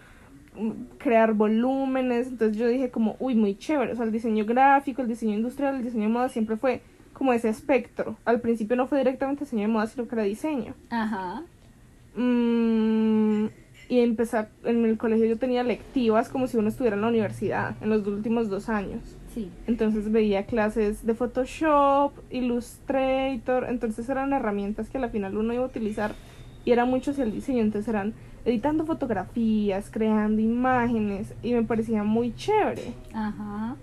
mm, 0.56 0.70
crear 0.98 1.34
volúmenes. 1.34 2.28
Entonces 2.28 2.56
yo 2.56 2.68
dije 2.68 2.90
como, 2.90 3.16
uy, 3.18 3.34
muy 3.34 3.56
chévere. 3.56 3.92
O 3.92 3.96
sea, 3.96 4.04
el 4.04 4.12
diseño 4.12 4.44
gráfico, 4.44 5.02
el 5.02 5.08
diseño 5.08 5.34
industrial, 5.34 5.76
el 5.76 5.84
diseño 5.84 6.04
de 6.04 6.12
moda 6.12 6.28
siempre 6.28 6.56
fue 6.56 6.82
como 7.12 7.32
ese 7.32 7.48
espectro. 7.48 8.16
Al 8.24 8.40
principio 8.40 8.76
no 8.76 8.86
fue 8.86 8.98
directamente 8.98 9.44
diseño 9.44 9.62
de 9.62 9.68
moda, 9.68 9.86
sino 9.88 10.06
que 10.06 10.14
era 10.14 10.24
diseño. 10.24 10.74
Ajá. 10.90 11.42
Mm, 12.16 13.46
y 13.90 13.98
empecé, 14.00 14.36
a- 14.38 14.48
en 14.64 14.84
el 14.86 14.96
colegio 14.96 15.26
yo 15.26 15.36
tenía 15.36 15.62
lectivas 15.64 16.28
como 16.30 16.46
si 16.46 16.56
uno 16.56 16.68
estuviera 16.68 16.94
en 16.96 17.02
la 17.02 17.08
universidad, 17.08 17.74
en 17.82 17.90
los 17.90 18.06
últimos 18.06 18.48
dos 18.48 18.68
años. 18.70 19.02
Sí. 19.34 19.50
Entonces 19.66 20.10
veía 20.12 20.46
clases 20.46 21.04
de 21.04 21.12
Photoshop, 21.14 22.12
Illustrator, 22.30 23.66
entonces 23.68 24.08
eran 24.08 24.32
herramientas 24.32 24.88
que 24.88 24.98
al 24.98 25.10
final 25.10 25.36
uno 25.36 25.52
iba 25.52 25.64
a 25.64 25.66
utilizar 25.66 26.14
y 26.64 26.70
era 26.70 26.84
mucho 26.84 27.10
hacia 27.10 27.24
el 27.24 27.32
diseño, 27.32 27.60
entonces 27.62 27.88
eran 27.88 28.14
editando 28.44 28.86
fotografías, 28.86 29.90
creando 29.90 30.40
imágenes 30.40 31.34
y 31.42 31.52
me 31.52 31.62
parecía 31.64 32.04
muy 32.04 32.34
chévere. 32.34 32.92
Ajá. 33.12 33.76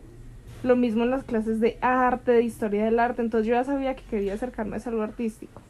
Lo 0.64 0.76
mismo 0.76 1.04
en 1.04 1.12
las 1.12 1.24
clases 1.24 1.60
de 1.60 1.78
arte, 1.82 2.32
de 2.32 2.44
historia 2.44 2.86
del 2.86 3.00
arte, 3.00 3.22
entonces 3.22 3.48
yo 3.48 3.54
ya 3.56 3.64
sabía 3.64 3.96
que 3.96 4.04
quería 4.04 4.34
acercarme 4.36 4.78
a 4.78 4.90
algo 4.90 5.02
artístico. 5.04 5.62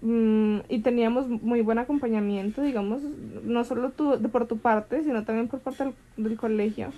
Mm, 0.00 0.58
y 0.68 0.78
teníamos 0.80 1.28
muy 1.28 1.60
buen 1.60 1.78
acompañamiento, 1.78 2.62
digamos, 2.62 3.02
no 3.44 3.64
solo 3.64 3.90
tu, 3.90 4.16
de 4.16 4.28
por 4.28 4.46
tu 4.46 4.58
parte, 4.58 5.02
sino 5.02 5.24
también 5.24 5.48
por 5.48 5.60
parte 5.60 5.84
del, 5.84 5.94
del 6.16 6.36
colegio. 6.36 6.88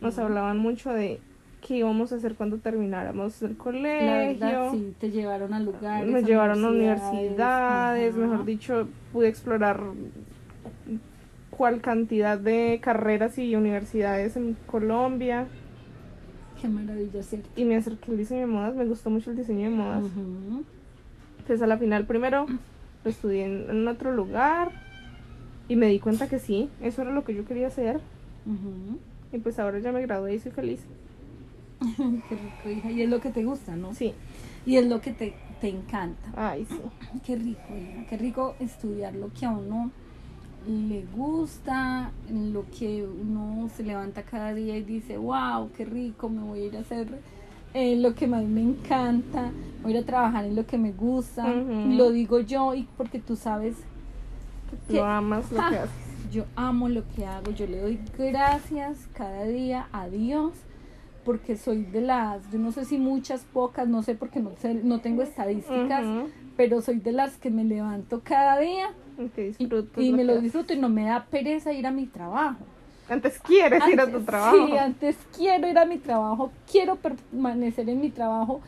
Nos 0.00 0.18
hablaban 0.18 0.58
mucho 0.58 0.90
de 0.92 1.20
qué 1.66 1.76
íbamos 1.78 2.12
a 2.12 2.16
hacer 2.16 2.34
cuando 2.34 2.58
termináramos 2.58 3.40
el 3.42 3.50
La 3.50 3.56
colegio. 3.56 4.26
verdad, 4.28 4.70
sí, 4.72 4.94
te 4.98 5.10
llevaron 5.10 5.54
a 5.54 5.60
lugares. 5.60 6.10
Nos 6.10 6.24
llevaron 6.24 6.64
a 6.64 6.68
universidades, 6.68 8.16
mejor 8.16 8.44
dicho, 8.44 8.88
pude 9.12 9.28
explorar 9.28 9.80
cuál 11.50 11.80
cantidad 11.80 12.38
de 12.38 12.80
carreras 12.82 13.38
y 13.38 13.54
universidades 13.54 14.36
en 14.36 14.56
Colombia. 14.66 15.46
Qué 16.60 16.68
maravilla, 16.68 17.22
¿cierto? 17.22 17.48
Y 17.54 17.64
me 17.64 17.76
acerqué 17.76 18.10
al 18.10 18.16
diseño 18.18 18.40
de 18.40 18.46
modas, 18.46 18.74
me 18.74 18.84
gustó 18.86 19.10
mucho 19.10 19.30
el 19.30 19.36
diseño 19.36 19.70
de 19.70 19.76
modas. 19.76 20.04
Ujú. 20.04 20.64
Entonces 21.46 21.62
a 21.62 21.68
la 21.68 21.78
final 21.78 22.06
primero 22.06 22.46
lo 23.04 23.08
estudié 23.10 23.44
en, 23.44 23.70
en 23.70 23.86
otro 23.86 24.12
lugar 24.12 24.72
y 25.68 25.76
me 25.76 25.86
di 25.86 26.00
cuenta 26.00 26.28
que 26.28 26.40
sí, 26.40 26.68
eso 26.82 27.02
era 27.02 27.12
lo 27.12 27.22
que 27.22 27.34
yo 27.36 27.44
quería 27.44 27.68
hacer. 27.68 28.00
Y 29.32 29.38
pues 29.38 29.60
ahora 29.60 29.78
ya 29.78 29.92
me 29.92 30.02
gradué 30.02 30.34
y 30.34 30.40
soy 30.40 30.50
feliz. 30.50 30.80
Qué 31.96 32.34
rico, 32.34 32.68
hija. 32.68 32.90
Y 32.90 33.02
es 33.02 33.08
lo 33.08 33.20
que 33.20 33.30
te 33.30 33.44
gusta, 33.44 33.76
¿no? 33.76 33.94
Sí, 33.94 34.12
Y 34.64 34.74
es 34.76 34.86
lo 34.86 35.00
que 35.00 35.12
te, 35.12 35.34
te 35.60 35.68
encanta. 35.68 36.32
ay 36.34 36.66
sí. 36.68 36.80
Qué 37.24 37.36
rico, 37.36 37.76
hija. 37.76 38.06
Qué 38.10 38.16
rico 38.16 38.56
estudiar 38.58 39.14
lo 39.14 39.32
que 39.32 39.46
a 39.46 39.50
uno 39.50 39.92
le 40.66 41.04
gusta, 41.16 42.10
lo 42.28 42.64
que 42.76 43.06
uno 43.06 43.68
se 43.76 43.84
levanta 43.84 44.24
cada 44.24 44.52
día 44.52 44.76
y 44.76 44.82
dice, 44.82 45.16
wow, 45.16 45.70
qué 45.76 45.84
rico, 45.84 46.28
me 46.28 46.42
voy 46.42 46.62
a 46.62 46.64
ir 46.66 46.76
a 46.76 46.80
hacer 46.80 47.06
eh, 47.76 47.94
lo 47.96 48.14
que 48.14 48.26
más 48.26 48.42
me 48.44 48.62
encanta, 48.62 49.50
voy 49.82 49.92
a 49.92 49.96
ir 49.98 50.02
a 50.02 50.06
trabajar 50.06 50.46
en 50.46 50.56
lo 50.56 50.66
que 50.66 50.78
me 50.78 50.92
gusta. 50.92 51.46
Lo 51.46 52.10
digo 52.10 52.40
yo 52.40 52.74
y 52.74 52.88
porque 52.96 53.18
tú 53.18 53.36
sabes 53.36 53.76
que 54.88 54.94
Lo 54.94 55.04
amas 55.04 55.52
lo 55.52 55.58
que 55.68 55.76
haces. 55.80 55.90
yo 56.32 56.44
amo 56.56 56.88
lo 56.88 57.02
que 57.14 57.26
hago, 57.26 57.50
yo 57.50 57.66
le 57.66 57.80
doy 57.80 58.00
gracias 58.16 59.06
cada 59.12 59.44
día 59.44 59.88
a 59.92 60.08
Dios 60.08 60.54
porque 61.26 61.56
soy 61.56 61.82
de 61.82 62.00
las, 62.00 62.50
yo 62.50 62.58
no 62.58 62.72
sé 62.72 62.84
si 62.86 62.96
muchas, 62.98 63.42
pocas, 63.44 63.86
no 63.86 64.02
sé 64.02 64.14
porque 64.14 64.40
no 64.40 64.52
sé, 64.56 64.74
no 64.74 65.00
tengo 65.00 65.22
estadísticas, 65.22 66.06
pero 66.56 66.80
soy 66.80 67.00
de 67.00 67.12
las 67.12 67.36
que 67.36 67.50
me 67.50 67.64
levanto 67.64 68.22
cada 68.24 68.58
día 68.58 68.88
Y 69.58 69.64
y, 69.98 70.12
me 70.12 70.24
lo 70.24 70.40
disfruto 70.40 70.72
y 70.72 70.78
no 70.78 70.88
me 70.88 71.04
da 71.04 71.26
pereza 71.26 71.72
ir 71.72 71.86
a 71.86 71.90
mi 71.90 72.06
trabajo. 72.06 72.64
Antes 73.08 73.38
quieres 73.38 73.86
ir 73.88 74.00
a 74.00 74.10
tu 74.10 74.20
trabajo. 74.22 74.66
Sí, 74.66 74.76
antes 74.76 75.16
quiero 75.36 75.68
ir 75.68 75.78
a 75.78 75.84
mi 75.84 75.98
trabajo, 75.98 76.50
quiero 76.70 76.96
permanecer 76.96 77.88
en 77.88 78.00
mi 78.00 78.10
trabajo, 78.10 78.60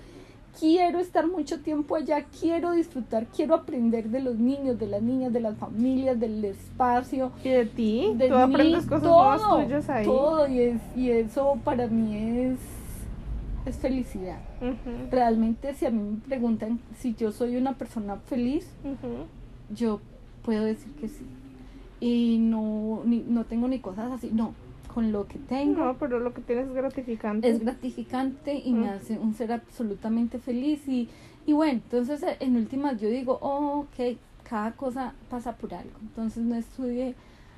quiero 0.59 1.01
estar 1.01 1.27
mucho 1.27 1.61
tiempo 1.61 1.96
allá, 1.96 2.24
quiero 2.40 2.72
disfrutar, 2.72 3.27
quiero 3.27 3.55
aprender 3.55 4.09
de 4.09 4.20
los 4.20 4.37
niños, 4.37 4.79
de 4.79 4.87
las 4.87 5.03
niñas, 5.03 5.33
de 5.33 5.40
las 5.40 5.57
familias, 5.57 6.18
del 6.18 6.44
espacio. 6.44 7.33
Y 7.42 7.48
de 7.48 7.66
ti, 7.66 8.12
de 8.16 8.29
tú 8.29 8.35
aprendes 8.35 8.87
cosas 8.87 9.03
todo, 9.03 9.37
nuevas 9.37 9.64
tuyas 9.64 9.88
ahí. 9.88 10.05
Todo, 10.05 10.48
y, 10.48 10.61
es, 10.61 10.81
y 10.96 11.11
eso 11.11 11.59
para 11.64 11.87
mí 11.88 12.16
es, 12.16 12.59
es 13.66 13.77
felicidad. 13.77 14.38
Realmente 15.11 15.74
si 15.74 15.87
a 15.87 15.90
mí 15.90 16.01
me 16.01 16.20
preguntan 16.20 16.81
si 16.98 17.14
yo 17.14 17.33
soy 17.33 17.57
una 17.57 17.74
persona 17.74 18.16
feliz, 18.27 18.68
yo 19.74 20.01
puedo 20.42 20.64
decir 20.64 20.92
que 20.94 21.09
sí. 21.09 21.27
Y 22.01 22.39
no, 22.39 23.03
ni, 23.05 23.25
no 23.27 23.45
tengo 23.45 23.69
ni 23.69 23.81
cosas 23.81 24.13
así, 24.13 24.31
no, 24.33 24.55
con 24.95 25.13
lo 25.13 25.27
que 25.27 25.39
tengo 25.39 25.85
No, 25.85 25.97
pero 25.99 26.19
lo 26.19 26.33
que 26.33 26.41
tienes 26.41 26.69
es 26.69 26.75
gratificante. 26.75 27.49
es 27.49 27.61
gratificante 27.61 28.61
y 28.65 28.73
me 28.73 28.89
hace 28.89 29.19
un 29.19 29.35
ser 29.35 29.53
absolutamente 29.53 30.39
feliz. 30.39 30.87
Y, 30.89 31.09
y 31.47 31.53
bueno, 31.53 31.81
entonces 31.85 32.23
eh, 32.23 32.37
en 32.41 32.57
últimas 32.57 33.01
yo 33.01 33.09
digo, 33.09 33.39
oh, 33.41 33.81
ok, 33.81 34.17
cada 34.49 34.73
cosa 34.73 35.15
pasa 35.31 35.57
por 35.57 35.75
algo. 35.75 35.97
Entonces 36.01 36.43
no 36.45 36.55
estudié 36.55 37.15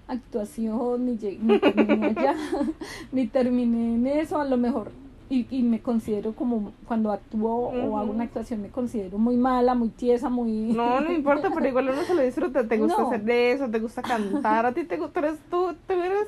actuación, 0.09 1.07
ni, 1.07 1.17
llegué, 1.19 1.39
ni 1.43 1.59
terminé 1.59 2.07
allá, 2.17 2.35
ni 3.13 3.27
terminé 3.27 3.95
en 3.95 4.07
eso, 4.07 4.41
a 4.41 4.45
lo 4.45 4.57
mejor. 4.57 4.91
Y, 5.31 5.47
y 5.49 5.63
me 5.63 5.81
considero 5.81 6.33
como 6.35 6.73
cuando 6.89 7.13
actúo 7.13 7.69
o 7.69 7.97
hago 7.97 8.11
una 8.11 8.25
actuación, 8.25 8.63
me 8.63 8.69
considero 8.69 9.17
muy 9.17 9.37
mala, 9.37 9.75
muy 9.77 9.89
tiesa, 9.91 10.29
muy... 10.29 10.73
No, 10.73 11.01
no 11.01 11.13
importa, 11.15 11.51
pero 11.55 11.69
igual 11.69 11.89
uno 11.89 12.03
se 12.03 12.15
lo 12.15 12.23
disfruta. 12.23 12.67
Te 12.67 12.77
gusta 12.79 13.03
No. 13.03 13.07
hacer 13.07 13.31
eso, 13.31 13.69
te 13.71 13.79
gusta 13.79 14.03
cantar. 14.03 14.67
A 14.67 14.73
ti 14.73 14.83
te 14.85 14.97
gusta. 14.97 15.21
Tú, 15.21 15.27
eres- 15.27 15.39
tú, 15.49 15.75
hubieras 15.95 16.27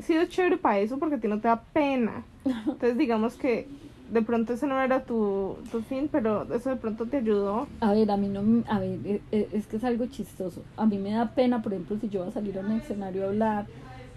sido 0.00 0.24
chévere 0.26 0.56
para 0.56 0.80
eso 0.80 0.98
porque 0.98 1.14
a 1.14 1.20
ti 1.20 1.28
no 1.28 1.40
te 1.40 1.46
da 1.46 1.62
pena. 1.72 2.24
Entonces, 2.44 2.98
digamos 2.98 3.34
que 3.34 3.68
de 4.10 4.20
pronto 4.22 4.52
ese 4.52 4.66
no 4.66 4.80
era 4.80 5.04
tu, 5.04 5.56
tu 5.70 5.80
fin, 5.82 6.08
pero 6.10 6.42
eso 6.52 6.70
de 6.70 6.76
pronto 6.76 7.06
te 7.06 7.18
ayudó. 7.18 7.68
A 7.80 7.92
ver, 7.92 8.10
a 8.10 8.16
mí 8.16 8.28
no, 8.28 8.42
a 8.68 8.80
ver, 8.80 8.98
e- 9.04 9.20
e- 9.30 9.48
es 9.52 9.66
que 9.68 9.76
es 9.76 9.84
algo 9.84 10.06
chistoso. 10.06 10.60
A 10.76 10.86
mí 10.86 10.98
me 10.98 11.12
da 11.12 11.30
pena, 11.36 11.62
por 11.62 11.72
ejemplo, 11.72 11.96
si 12.00 12.08
yo 12.08 12.20
voy 12.20 12.30
a 12.30 12.32
salir 12.32 12.58
a 12.58 12.62
un 12.62 12.72
escenario 12.72 13.22
a 13.22 13.28
hablar, 13.28 13.66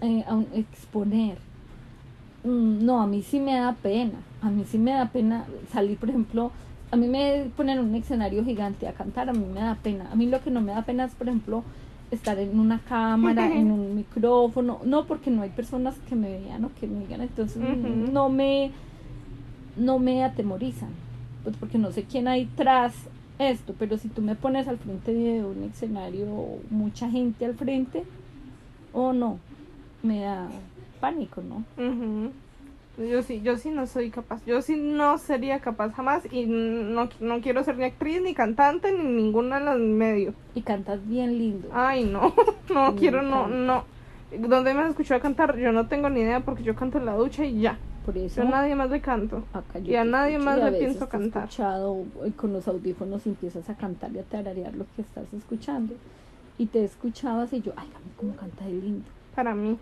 eh, 0.00 0.24
a 0.26 0.34
un- 0.34 0.48
exponer. 0.54 1.38
Mm, 2.44 2.84
No, 2.84 3.00
a 3.00 3.06
mí 3.06 3.22
sí 3.22 3.40
me 3.40 3.54
da 3.58 3.72
pena. 3.74 4.14
A 4.42 4.50
mí 4.50 4.64
sí 4.64 4.78
me 4.78 4.92
da 4.92 5.06
pena 5.10 5.44
salir, 5.72 5.98
por 5.98 6.08
ejemplo, 6.08 6.52
a 6.90 6.96
mí 6.96 7.06
me 7.08 7.50
ponen 7.56 7.80
un 7.80 7.94
escenario 7.94 8.44
gigante 8.44 8.86
a 8.88 8.92
cantar, 8.92 9.28
a 9.28 9.32
mí 9.32 9.44
me 9.52 9.60
da 9.60 9.74
pena. 9.74 10.08
A 10.10 10.14
mí 10.14 10.26
lo 10.26 10.40
que 10.42 10.50
no 10.50 10.60
me 10.60 10.72
da 10.72 10.82
pena 10.82 11.04
es, 11.04 11.14
por 11.14 11.28
ejemplo, 11.28 11.62
estar 12.10 12.38
en 12.38 12.58
una 12.58 12.78
cámara, 12.80 13.52
en 13.54 13.70
un 13.70 13.94
micrófono. 13.94 14.80
No, 14.84 15.04
porque 15.06 15.30
no 15.30 15.42
hay 15.42 15.50
personas 15.50 15.96
que 16.08 16.14
me 16.14 16.38
vean 16.38 16.64
o 16.64 16.70
que 16.80 16.86
me 16.86 17.00
digan, 17.00 17.20
entonces 17.20 17.62
Ujú. 17.62 18.10
no 18.12 18.28
me 18.30 18.70
no 19.76 19.98
me 20.00 20.24
atemorizan, 20.24 20.88
pues 21.44 21.56
porque 21.56 21.78
no 21.78 21.92
sé 21.92 22.02
quién 22.02 22.26
hay 22.26 22.46
tras 22.56 22.94
esto, 23.38 23.74
pero 23.78 23.96
si 23.96 24.08
tú 24.08 24.22
me 24.22 24.34
pones 24.34 24.66
al 24.66 24.78
frente 24.78 25.14
de 25.14 25.44
un 25.44 25.62
escenario, 25.62 26.26
mucha 26.70 27.08
gente 27.08 27.44
al 27.44 27.54
frente, 27.54 28.02
o 28.92 29.12
no, 29.12 29.38
me 30.02 30.20
da 30.22 30.48
pánico, 31.00 31.42
¿no? 31.42 31.64
Yo 32.98 33.22
sí, 33.22 33.40
yo 33.42 33.56
sí 33.56 33.70
no 33.70 33.86
soy 33.86 34.10
capaz. 34.10 34.44
Yo 34.44 34.60
sí 34.60 34.76
no 34.76 35.18
sería 35.18 35.60
capaz 35.60 35.92
jamás. 35.92 36.22
Y 36.32 36.46
no, 36.46 37.08
no 37.20 37.40
quiero 37.40 37.62
ser 37.62 37.78
ni 37.78 37.84
actriz, 37.84 38.20
ni 38.20 38.34
cantante, 38.34 38.90
ni 38.90 39.04
ninguna 39.04 39.60
de 39.60 39.64
las 39.66 39.78
medios. 39.78 40.34
Y 40.54 40.62
cantas 40.62 41.06
bien 41.06 41.38
lindo. 41.38 41.68
Ay, 41.72 42.04
no, 42.04 42.34
no 42.74 42.96
quiero, 42.96 43.22
no, 43.22 43.46
no. 43.46 43.84
¿Dónde 44.36 44.74
me 44.74 44.80
has 44.80 44.90
escuchado 44.90 45.20
cantar? 45.20 45.56
Yo 45.56 45.72
no 45.72 45.86
tengo 45.86 46.10
ni 46.10 46.20
idea 46.20 46.40
porque 46.40 46.62
yo 46.64 46.74
canto 46.74 46.98
en 46.98 47.06
la 47.06 47.14
ducha 47.14 47.44
y 47.44 47.60
ya. 47.60 47.78
Por 48.04 48.16
eso 48.18 48.42
Yo 48.42 48.48
a 48.48 48.50
nadie 48.50 48.74
más 48.74 48.90
le 48.90 49.00
canto. 49.00 49.44
acá 49.52 49.78
y 49.78 49.94
a 49.94 50.04
nadie 50.04 50.38
más 50.38 50.58
y 50.58 50.62
a 50.62 50.70
le 50.70 50.78
pienso 50.78 51.08
cantar. 51.08 51.44
escuchado 51.44 52.04
eh, 52.24 52.32
con 52.34 52.52
los 52.52 52.66
audífonos 52.66 53.26
y 53.26 53.30
empiezas 53.30 53.68
a 53.70 53.74
cantar 53.76 54.10
y 54.12 54.18
a 54.18 54.22
tararear 54.24 54.74
lo 54.74 54.86
que 54.96 55.02
estás 55.02 55.32
escuchando. 55.32 55.94
Y 56.56 56.66
te 56.66 56.84
escuchabas 56.84 57.52
y 57.52 57.60
yo, 57.60 57.72
ay, 57.76 57.86
a 57.94 57.98
mí 58.00 58.10
cómo 58.16 58.34
canta 58.34 58.64
de 58.64 58.72
lindo. 58.72 59.04
Para 59.34 59.54
mí. 59.54 59.78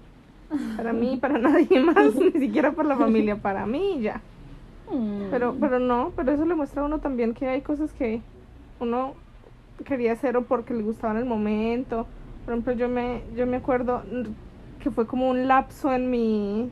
Para 0.76 0.92
mí, 0.92 1.16
para 1.20 1.38
nadie 1.38 1.80
más, 1.84 2.14
ni 2.14 2.32
siquiera 2.32 2.72
para 2.72 2.90
la 2.90 2.96
familia, 2.96 3.36
para 3.36 3.66
mí 3.66 4.00
ya. 4.00 4.20
Mm. 4.90 5.30
Pero, 5.30 5.56
pero 5.58 5.78
no, 5.78 6.12
pero 6.14 6.32
eso 6.32 6.44
le 6.44 6.54
muestra 6.54 6.82
a 6.82 6.84
uno 6.84 7.00
también 7.00 7.34
que 7.34 7.48
hay 7.48 7.60
cosas 7.60 7.92
que 7.92 8.20
uno 8.80 9.14
quería 9.84 10.12
hacer 10.12 10.36
o 10.36 10.42
porque 10.42 10.74
le 10.74 10.82
gustaba 10.82 11.14
en 11.14 11.20
el 11.20 11.24
momento. 11.24 12.06
Por 12.44 12.54
ejemplo, 12.54 12.72
yo 12.74 12.88
me, 12.88 13.22
yo 13.34 13.46
me 13.46 13.56
acuerdo 13.56 14.02
que 14.80 14.90
fue 14.90 15.06
como 15.06 15.28
un 15.28 15.48
lapso 15.48 15.92
en 15.92 16.10
mi, 16.10 16.70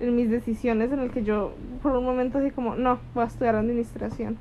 en 0.00 0.16
mis 0.16 0.30
decisiones 0.30 0.90
en 0.92 1.00
el 1.00 1.10
que 1.10 1.22
yo 1.22 1.52
por 1.82 1.94
un 1.94 2.04
momento 2.04 2.38
así 2.38 2.50
como, 2.50 2.74
no, 2.74 2.98
voy 3.14 3.24
a 3.24 3.26
estudiar 3.26 3.56
administración. 3.56 4.38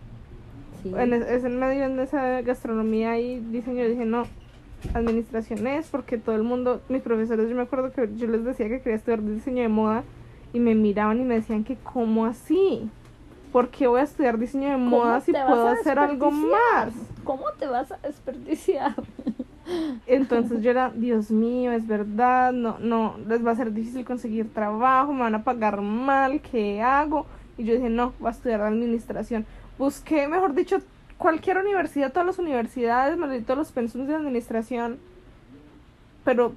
Sí. 0.81 0.93
En, 0.97 1.13
es, 1.13 1.27
es 1.27 1.43
en 1.43 1.59
medio 1.59 1.83
en 1.83 1.99
esa 1.99 2.41
gastronomía 2.41 3.19
y 3.19 3.39
diseño, 3.39 3.83
yo 3.83 3.89
dije, 3.89 4.05
no, 4.05 4.23
administración 4.93 5.67
es 5.67 5.87
porque 5.87 6.17
todo 6.17 6.35
el 6.35 6.43
mundo, 6.43 6.81
mis 6.89 7.01
profesores, 7.01 7.49
yo 7.49 7.55
me 7.55 7.63
acuerdo 7.63 7.91
que 7.91 8.09
yo 8.15 8.27
les 8.27 8.43
decía 8.43 8.67
que 8.67 8.79
quería 8.79 8.95
estudiar 8.95 9.21
diseño 9.23 9.61
de 9.61 9.67
moda 9.69 10.03
y 10.53 10.59
me 10.59 10.75
miraban 10.75 11.19
y 11.19 11.23
me 11.23 11.35
decían 11.35 11.63
que, 11.63 11.77
¿cómo 11.77 12.25
así? 12.25 12.89
¿Por 13.51 13.69
qué 13.69 13.87
voy 13.87 13.99
a 13.99 14.03
estudiar 14.03 14.37
diseño 14.37 14.69
de 14.69 14.73
¿Cómo 14.75 14.89
moda 14.97 15.21
si 15.21 15.31
puedo 15.31 15.67
hacer 15.67 15.99
algo 15.99 16.31
más? 16.31 16.93
¿Cómo 17.23 17.43
te 17.59 17.67
vas 17.67 17.91
a 17.91 17.97
desperdiciar? 17.97 18.95
Entonces 20.07 20.61
yo 20.61 20.71
era, 20.71 20.89
Dios 20.89 21.31
mío, 21.31 21.71
es 21.71 21.87
verdad, 21.87 22.51
no, 22.51 22.77
no, 22.79 23.15
les 23.27 23.45
va 23.45 23.51
a 23.51 23.55
ser 23.55 23.71
difícil 23.71 24.05
conseguir 24.05 24.53
trabajo, 24.53 25.13
me 25.13 25.21
van 25.21 25.35
a 25.35 25.43
pagar 25.43 25.81
mal, 25.81 26.41
¿qué 26.41 26.81
hago? 26.81 27.25
Y 27.57 27.63
yo 27.63 27.75
dije, 27.75 27.89
no, 27.89 28.13
voy 28.19 28.29
a 28.29 28.31
estudiar 28.31 28.61
administración. 28.61 29.45
Busqué, 29.77 30.27
mejor 30.27 30.53
dicho, 30.53 30.77
cualquier 31.21 31.57
universidad, 31.57 32.11
todas 32.11 32.25
las 32.25 32.39
universidades, 32.39 33.17
todos 33.45 33.57
los 33.57 33.71
pensums 33.71 34.07
de 34.07 34.15
administración, 34.15 34.97
pero 36.25 36.53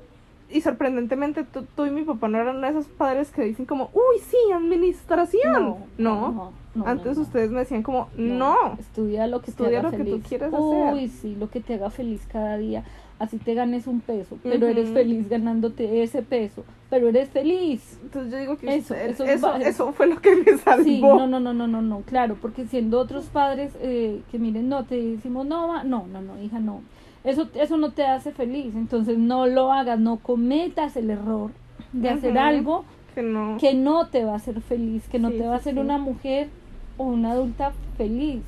y 0.51 0.61
sorprendentemente 0.61 1.45
tú, 1.45 1.67
tú 1.75 1.87
y 1.87 1.91
mi 1.91 2.03
papá 2.03 2.29
no 2.29 2.39
eran 2.39 2.65
esos 2.65 2.87
padres 2.87 3.31
que 3.31 3.43
dicen 3.43 3.67
como, 3.67 3.91
uy, 3.93 4.21
sí, 4.21 4.37
administración. 4.53 5.77
No, 5.99 6.53
antes 6.85 7.19
ustedes 7.19 7.51
me 7.51 7.61
decían 7.61 7.83
como, 7.83 8.09
no, 8.17 8.77
estudia 8.79 9.27
lo 9.27 9.41
que 9.41 9.51
estudia 9.51 9.81
te 9.83 9.87
haga 9.87 9.91
lo 9.91 10.05
que 10.05 10.11
tú 10.11 10.21
quieres 10.29 10.49
hacer. 10.53 10.95
Uy, 10.95 11.09
sí, 11.09 11.37
lo 11.37 11.51
que 11.51 11.61
te 11.61 11.75
haga 11.75 11.91
feliz 11.91 12.27
cada 12.31 12.57
día. 12.57 12.85
Así 13.19 13.39
te 13.39 13.55
ganes 13.55 13.87
un 13.87 14.01
peso, 14.01 14.39
pero 14.43 14.67
eres 14.67 14.91
feliz 14.91 15.29
ganándote 15.29 16.03
ese 16.03 16.23
peso, 16.23 16.65
pero 16.91 17.09
eres 17.09 17.29
feliz. 17.29 17.99
Entonces 18.03 18.33
yo 18.33 18.39
digo 18.39 18.57
que 18.57 18.75
eso, 18.75 18.95
eso, 18.95 19.25
eso, 19.25 19.93
fue 19.93 20.09
lo 20.09 20.21
que 20.21 20.35
me 20.35 20.59
salvó. 20.59 20.85
Sí, 20.85 21.01
no, 21.01 21.27
no, 21.29 21.39
no, 21.39 21.55
no, 21.55 21.69
no, 21.69 21.81
no, 21.81 22.01
claro, 22.01 22.37
porque 22.41 22.67
siendo 22.67 22.99
otros 22.99 23.27
padres 23.27 23.73
eh, 23.81 24.21
que 24.33 24.39
miren, 24.41 24.69
no, 24.69 24.85
te 24.85 25.01
decimos, 25.01 25.47
no, 25.47 25.69
va, 25.69 25.85
no, 25.85 26.07
no, 26.13 26.23
no, 26.23 26.43
hija, 26.43 26.59
no, 26.59 26.83
eso, 27.23 27.49
eso 27.55 27.77
no 27.77 27.93
te 27.93 28.05
hace 28.05 28.33
feliz, 28.33 28.75
entonces 28.75 29.17
no 29.17 29.47
lo 29.47 29.73
hagas, 29.73 29.99
no 29.99 30.17
cometas 30.17 30.97
el 30.97 31.09
error 31.11 31.53
de 31.93 32.11
hacer 32.11 32.37
algo 32.37 32.85
que 33.15 33.23
no. 33.23 33.57
que 33.59 33.75
no 33.75 34.09
te 34.09 34.25
va 34.25 34.33
a 34.33 34.37
hacer 34.37 34.61
feliz, 34.61 35.09
que 35.09 35.19
no 35.19 35.31
te 35.31 35.47
va 35.47 35.55
a 35.55 35.57
hacer 35.57 35.79
una 35.79 35.99
mujer 35.99 36.49
o 36.97 37.05
una 37.05 37.33
adulta 37.33 37.73
feliz. 37.97 38.43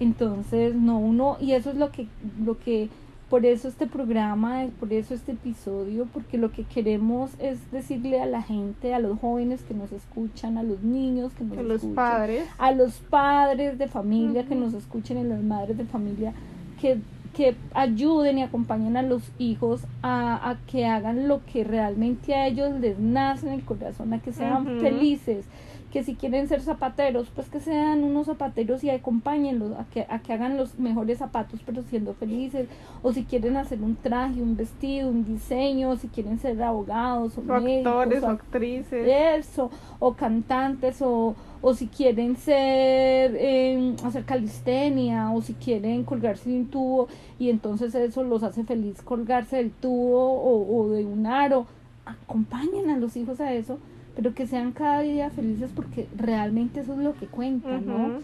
Entonces, 0.00 0.74
no, 0.74 0.98
uno, 0.98 1.36
y 1.40 1.52
eso 1.52 1.70
es 1.70 1.76
lo 1.76 1.90
que, 1.90 2.08
lo 2.44 2.58
que, 2.58 2.88
por 3.30 3.46
eso 3.46 3.68
este 3.68 3.86
programa, 3.86 4.66
por 4.80 4.92
eso 4.92 5.14
este 5.14 5.32
episodio, 5.32 6.08
porque 6.12 6.36
lo 6.36 6.50
que 6.50 6.64
queremos 6.64 7.30
es 7.38 7.70
decirle 7.70 8.20
a 8.20 8.26
la 8.26 8.42
gente, 8.42 8.92
a 8.92 8.98
los 8.98 9.20
jóvenes 9.20 9.62
que 9.62 9.72
nos 9.72 9.92
escuchan, 9.92 10.58
a 10.58 10.64
los 10.64 10.82
niños 10.82 11.32
que 11.34 11.44
nos 11.44 11.56
a 11.56 11.60
escuchan, 11.60 11.88
los 11.88 11.94
padres. 11.94 12.48
a 12.58 12.72
los 12.72 12.94
padres 12.98 13.78
de 13.78 13.86
familia 13.86 14.44
que 14.44 14.56
nos 14.56 14.74
escuchen 14.74 15.18
y 15.18 15.24
las 15.24 15.42
madres 15.42 15.78
de 15.78 15.84
familia, 15.84 16.34
que 16.80 16.98
que 17.34 17.54
ayuden 17.74 18.38
y 18.38 18.42
acompañen 18.42 18.96
a 18.96 19.02
los 19.02 19.22
hijos 19.38 19.82
a, 20.02 20.50
a, 20.50 20.56
que 20.66 20.86
hagan 20.86 21.28
lo 21.28 21.44
que 21.44 21.62
realmente 21.62 22.34
a 22.34 22.48
ellos 22.48 22.72
les 22.80 22.98
nace 22.98 23.46
en 23.46 23.52
el 23.52 23.64
corazón, 23.64 24.12
a 24.12 24.20
que 24.20 24.32
sean 24.32 24.80
felices, 24.80 25.46
que 25.90 26.04
si 26.04 26.14
quieren 26.14 26.46
ser 26.46 26.60
zapateros, 26.60 27.28
pues 27.34 27.48
que 27.48 27.58
sean 27.58 28.04
unos 28.04 28.26
zapateros 28.26 28.84
y 28.84 28.90
acompáñenlos 28.90 29.72
a 29.78 29.84
que, 29.86 30.06
a 30.08 30.20
que 30.20 30.32
hagan 30.32 30.56
los 30.56 30.78
mejores 30.78 31.18
zapatos 31.18 31.60
pero 31.66 31.82
siendo 31.82 32.14
felices, 32.14 32.68
o 33.02 33.12
si 33.12 33.24
quieren 33.24 33.56
hacer 33.56 33.82
un 33.82 33.96
traje, 33.96 34.40
un 34.40 34.56
vestido, 34.56 35.08
un 35.08 35.24
diseño, 35.24 35.96
si 35.96 36.08
quieren 36.08 36.38
ser 36.38 36.62
abogados 36.62 37.36
o, 37.36 37.52
actores 37.52 38.22
o 38.22 38.28
actrices, 38.28 39.08
eso, 39.08 39.70
o 39.98 40.14
cantantes 40.14 41.02
o, 41.02 41.34
o 41.60 41.74
si 41.74 41.88
quieren 41.88 42.36
ser 42.36 43.36
eh, 43.36 43.96
hacer 44.04 44.24
calistenia 44.24 45.32
o 45.32 45.42
si 45.42 45.54
quieren 45.54 46.04
colgarse 46.04 46.50
de 46.50 46.56
un 46.56 46.66
tubo 46.68 47.08
y 47.38 47.50
entonces 47.50 47.94
eso 47.96 48.22
los 48.22 48.44
hace 48.44 48.64
feliz 48.64 49.02
colgarse 49.02 49.56
del 49.56 49.72
tubo 49.72 50.34
o, 50.34 50.82
o 50.82 50.88
de 50.90 51.04
un 51.04 51.26
aro. 51.26 51.66
Acompañen 52.06 52.90
a 52.90 52.96
los 52.96 53.16
hijos 53.16 53.40
a 53.40 53.52
eso 53.52 53.78
pero 54.20 54.34
que 54.34 54.46
sean 54.46 54.72
cada 54.72 55.00
día 55.00 55.30
felices 55.30 55.70
porque 55.74 56.06
realmente 56.14 56.80
eso 56.80 56.92
es 56.92 56.98
lo 56.98 57.14
que 57.14 57.26
cuenta, 57.26 57.80
¿no? 57.80 58.18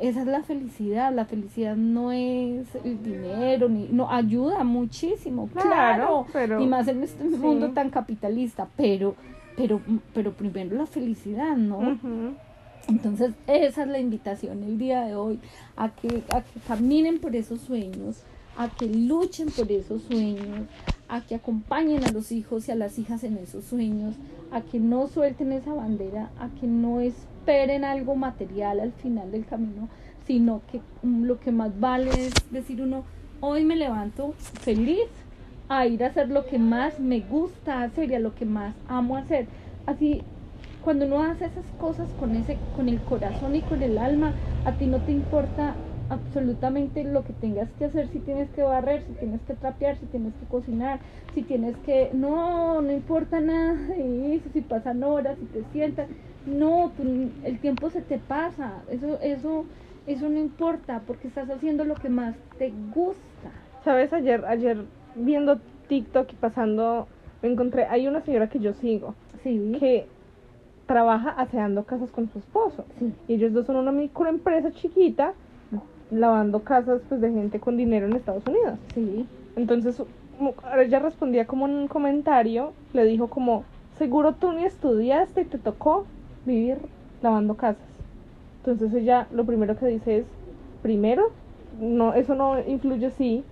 esa 0.00 0.22
es 0.22 0.26
la 0.26 0.42
felicidad, 0.42 1.14
la 1.14 1.26
felicidad 1.26 1.76
no 1.76 2.10
es 2.10 2.66
el 2.82 3.00
dinero, 3.04 3.68
ni 3.68 3.86
no 3.86 4.10
ayuda 4.10 4.64
muchísimo, 4.64 5.48
claro, 5.52 6.26
y 6.58 6.66
más 6.66 6.88
en 6.88 7.04
este 7.04 7.22
mundo 7.22 7.70
tan 7.70 7.90
capitalista, 7.90 8.66
pero 8.76 9.14
pero 9.56 9.80
pero 10.12 10.32
primero 10.32 10.76
la 10.76 10.86
felicidad, 10.86 11.56
¿no? 11.56 11.96
Entonces, 12.88 13.30
esa 13.46 13.82
es 13.82 13.88
la 13.88 14.00
invitación 14.00 14.64
el 14.64 14.76
día 14.76 15.02
de 15.02 15.14
hoy, 15.14 15.38
a 15.76 15.90
que, 15.90 16.24
a 16.34 16.40
que 16.40 16.58
caminen 16.66 17.20
por 17.20 17.36
esos 17.36 17.60
sueños, 17.60 18.24
a 18.56 18.68
que 18.70 18.86
luchen 18.86 19.50
por 19.50 19.70
esos 19.70 20.02
sueños, 20.02 20.66
a 21.08 21.22
que 21.22 21.34
acompañen 21.34 22.04
a 22.04 22.12
los 22.12 22.32
hijos 22.32 22.68
y 22.68 22.72
a 22.72 22.74
las 22.74 22.98
hijas 22.98 23.24
en 23.24 23.38
esos 23.38 23.64
sueños, 23.64 24.14
a 24.52 24.60
que 24.60 24.78
no 24.78 25.06
suelten 25.08 25.52
esa 25.52 25.72
bandera, 25.72 26.30
a 26.38 26.48
que 26.60 26.66
no 26.66 27.00
esperen 27.00 27.84
algo 27.84 28.14
material 28.14 28.80
al 28.80 28.92
final 28.92 29.30
del 29.32 29.46
camino, 29.46 29.88
sino 30.26 30.60
que 30.70 30.80
mm, 31.02 31.24
lo 31.24 31.40
que 31.40 31.50
más 31.50 31.78
vale 31.80 32.10
es 32.10 32.32
decir 32.50 32.82
uno, 32.82 33.04
hoy 33.40 33.64
me 33.64 33.76
levanto 33.76 34.34
feliz 34.36 35.08
a 35.68 35.86
ir 35.86 36.04
a 36.04 36.08
hacer 36.08 36.28
lo 36.28 36.46
que 36.46 36.58
más 36.58 36.98
me 37.00 37.20
gusta 37.20 37.82
hacer 37.82 38.10
y 38.10 38.14
a 38.14 38.20
lo 38.20 38.34
que 38.34 38.44
más 38.44 38.74
amo 38.88 39.16
hacer. 39.16 39.46
Así, 39.86 40.22
cuando 40.82 41.06
uno 41.06 41.22
hace 41.22 41.46
esas 41.46 41.64
cosas 41.78 42.08
con 42.20 42.36
ese, 42.36 42.58
con 42.76 42.88
el 42.88 43.00
corazón 43.00 43.54
y 43.56 43.62
con 43.62 43.82
el 43.82 43.98
alma, 43.98 44.32
a 44.64 44.72
ti 44.72 44.86
no 44.86 44.98
te 44.98 45.12
importa 45.12 45.74
absolutamente 46.08 47.04
lo 47.04 47.24
que 47.24 47.32
tengas 47.34 47.68
que 47.78 47.86
hacer, 47.86 48.08
si 48.08 48.18
tienes 48.20 48.48
que 48.50 48.62
barrer, 48.62 49.02
si 49.06 49.12
tienes 49.14 49.40
que 49.42 49.54
trapear, 49.54 49.96
si 49.98 50.06
tienes 50.06 50.32
que 50.34 50.46
cocinar, 50.46 51.00
si 51.34 51.42
tienes 51.42 51.76
que... 51.78 52.10
No, 52.12 52.80
no 52.80 52.92
importa 52.92 53.40
nada 53.40 53.74
de 53.74 54.36
eso, 54.36 54.48
si 54.52 54.60
pasan 54.62 55.02
horas, 55.04 55.38
si 55.38 55.44
te 55.46 55.64
sientas. 55.72 56.08
No, 56.46 56.92
el 57.44 57.58
tiempo 57.60 57.90
se 57.90 58.00
te 58.00 58.18
pasa, 58.18 58.82
eso, 58.90 59.18
eso, 59.20 59.64
eso 60.06 60.28
no 60.28 60.38
importa, 60.38 61.02
porque 61.06 61.28
estás 61.28 61.50
haciendo 61.50 61.84
lo 61.84 61.94
que 61.94 62.08
más 62.08 62.34
te 62.58 62.72
gusta. 62.94 63.50
Sabes, 63.84 64.12
ayer, 64.12 64.44
ayer 64.46 64.78
viendo 65.14 65.58
TikTok 65.88 66.32
y 66.32 66.36
pasando, 66.36 67.06
me 67.42 67.50
encontré, 67.50 67.84
hay 67.84 68.06
una 68.06 68.22
señora 68.22 68.48
que 68.48 68.60
yo 68.60 68.72
sigo, 68.74 69.14
sí. 69.42 69.76
que 69.78 70.06
trabaja 70.86 71.30
aseando 71.30 71.84
casas 71.84 72.10
con 72.10 72.30
su 72.30 72.38
esposo. 72.38 72.86
Y 73.28 73.34
ellos 73.34 73.52
dos 73.52 73.66
son 73.66 73.76
una 73.76 73.92
microempresa 73.92 74.72
chiquita 74.72 75.34
lavando 76.10 76.60
casas 76.60 77.00
pues 77.08 77.20
de 77.20 77.30
gente 77.30 77.60
con 77.60 77.76
dinero 77.76 78.06
en 78.06 78.14
Estados 78.14 78.46
Unidos. 78.46 78.78
Sí. 78.94 79.26
Entonces 79.56 80.02
ella 80.78 80.98
respondía 81.00 81.46
como 81.46 81.66
en 81.66 81.74
un 81.74 81.88
comentario, 81.88 82.72
le 82.92 83.04
dijo 83.04 83.28
como, 83.28 83.64
seguro 83.98 84.34
tú 84.34 84.52
ni 84.52 84.64
estudiaste 84.64 85.42
y 85.42 85.44
te 85.44 85.58
tocó 85.58 86.06
vivir 86.46 86.78
lavando 87.22 87.56
casas. 87.56 87.82
Entonces 88.58 88.94
ella 88.94 89.26
lo 89.32 89.44
primero 89.44 89.76
que 89.76 89.86
dice 89.86 90.18
es, 90.18 90.26
primero, 90.82 91.30
no, 91.80 92.14
eso 92.14 92.34
no 92.34 92.58
influye 92.66 93.10
si 93.10 93.44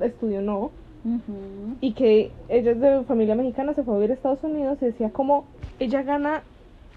estudio 0.00 0.42
no. 0.42 0.70
Y 1.80 1.92
que 1.92 2.30
ella 2.48 2.72
es 2.72 2.80
de 2.80 3.04
familia 3.04 3.34
mexicana, 3.34 3.72
se 3.72 3.82
fue 3.82 3.94
a 3.94 3.96
vivir 3.96 4.10
a 4.10 4.14
Estados 4.14 4.44
Unidos 4.44 4.78
y 4.82 4.86
decía 4.86 5.10
como, 5.10 5.46
ella 5.78 6.02
gana 6.02 6.42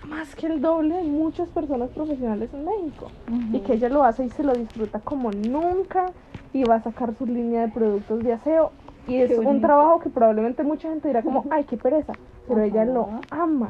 más 0.08 0.36
que 0.36 0.48
el 0.48 0.62
doble 0.62 0.96
de 0.98 1.04
muchas 1.04 1.48
personas 1.50 1.89
profesionales 1.89 2.50
en 2.54 2.66
México. 2.66 3.08
Y 3.52 3.60
que 3.60 3.74
ella 3.74 3.89
lo 3.89 4.04
hace 4.04 4.26
y 4.26 4.30
se 4.30 4.44
lo 4.44 4.54
disfruta 4.54 5.00
como 5.00 5.32
nunca 5.32 6.08
y 6.54 6.63
va 6.63 6.76
a 6.76 6.84
sacar 6.84 7.13
su 7.16 7.26
línea 7.26 7.62
de 7.62 7.68
productos 7.70 8.24
de 8.24 8.34
aseo. 8.34 8.72
Y 9.08 9.18
es 9.18 9.38
un 9.38 9.60
trabajo 9.62 10.00
que 10.00 10.10
probablemente 10.10 10.63
mucha 10.63 10.89
gente 10.89 11.08
dirá 11.08 11.22
como, 11.22 11.46
ay, 11.50 11.66
qué 11.66 11.78
pereza, 11.78 12.13
pero 12.48 12.62
ella 12.62 12.86
lo 12.86 13.10
ama. 13.32 13.68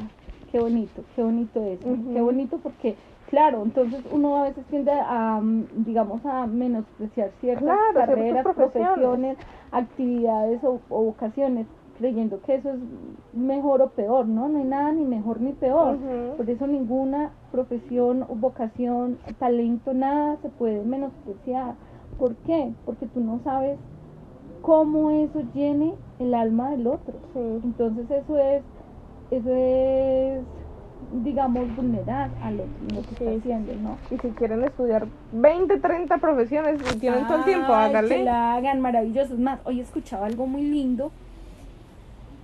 Qué 0.52 0.60
bonito, 0.60 1.02
qué 1.16 1.22
bonito 1.24 1.64
eso. 1.64 1.88
Qué 2.12 2.20
bonito 2.20 2.58
porque, 2.58 2.94
claro, 3.28 3.62
entonces 3.64 4.04
uno 4.12 4.36
a 4.36 4.42
veces 4.44 4.64
tiende 4.66 4.92
a, 4.92 5.40
mm, 5.42 5.66
digamos, 5.84 6.24
a 6.24 6.46
menospreciar 6.46 7.32
ciertas 7.40 7.76
carreras, 7.92 8.44
profesiones, 8.44 9.36
actividades 9.72 10.62
o, 10.62 10.80
o 10.88 11.02
vocaciones 11.02 11.66
creyendo 11.98 12.40
que 12.42 12.56
eso 12.56 12.70
es 12.70 12.78
mejor 13.32 13.82
o 13.82 13.88
peor, 13.90 14.26
¿no? 14.26 14.48
No 14.48 14.58
hay 14.58 14.64
nada 14.64 14.92
ni 14.92 15.04
mejor 15.04 15.40
ni 15.40 15.52
peor. 15.52 15.96
Por 16.36 16.48
eso 16.48 16.66
ninguna 16.66 17.30
profesión 17.52 18.26
vocación, 18.34 19.18
talento, 19.38 19.94
nada 19.94 20.36
se 20.42 20.48
puede 20.48 20.84
menospreciar. 20.84 21.74
¿Por 22.18 22.34
qué? 22.36 22.72
Porque 22.84 23.06
tú 23.06 23.20
no 23.20 23.40
sabes 23.44 23.78
cómo 24.62 25.10
eso 25.10 25.42
llene 25.54 25.94
el 26.18 26.34
alma 26.34 26.70
del 26.70 26.86
otro. 26.86 27.14
Entonces 27.34 28.10
eso 28.10 28.38
es, 28.38 28.62
eso 29.30 29.50
es 29.50 30.42
digamos, 31.22 31.76
vulnerar 31.76 32.30
a 32.42 32.50
lo, 32.50 32.64
que 33.18 33.24
está 33.24 33.30
haciendo, 33.30 33.74
¿no? 33.76 33.98
Y 34.10 34.18
si 34.18 34.28
quieren 34.30 34.64
estudiar 34.64 35.06
20, 35.32 35.78
30 35.78 36.18
profesiones 36.18 36.80
y 36.94 36.98
tienen 36.98 37.26
todo 37.26 37.38
el 37.38 37.44
tiempo, 37.44 37.72
háganle. 37.72 38.16
Que 38.16 38.24
la 38.24 38.54
hagan 38.54 38.80
maravillosos. 38.80 39.38
Más, 39.38 39.60
hoy 39.64 39.80
escuchaba 39.80 40.26
algo 40.26 40.46
muy 40.46 40.62
lindo 40.62 41.10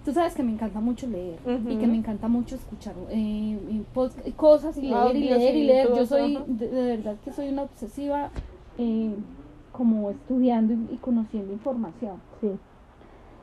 Tú 0.05 0.13
sabes 0.13 0.35
que 0.35 0.43
me 0.43 0.53
encanta 0.53 0.81
mucho 0.81 1.07
leer 1.07 1.39
y 1.69 1.77
que 1.77 1.87
me 1.87 1.97
encanta 1.97 2.27
mucho 2.27 2.55
escuchar 2.55 2.95
eh, 3.11 3.85
cosas 4.35 4.79
y 4.79 4.89
leer 4.89 5.17
y 5.17 5.25
leer 5.29 5.57
y 5.57 5.65
leer. 5.65 5.89
Yo 5.95 6.07
soy, 6.07 6.43
de, 6.47 6.69
verdad 6.97 7.17
que 7.23 7.33
soy 7.33 7.51
una 7.51 7.63
obsesiva 7.63 8.31
eh, 8.79 9.15
como 9.73 10.11
estudiando 10.11 10.73
y, 10.73 10.97
conociendo 10.97 11.53
información. 11.53 12.17
Sí. 12.41 12.51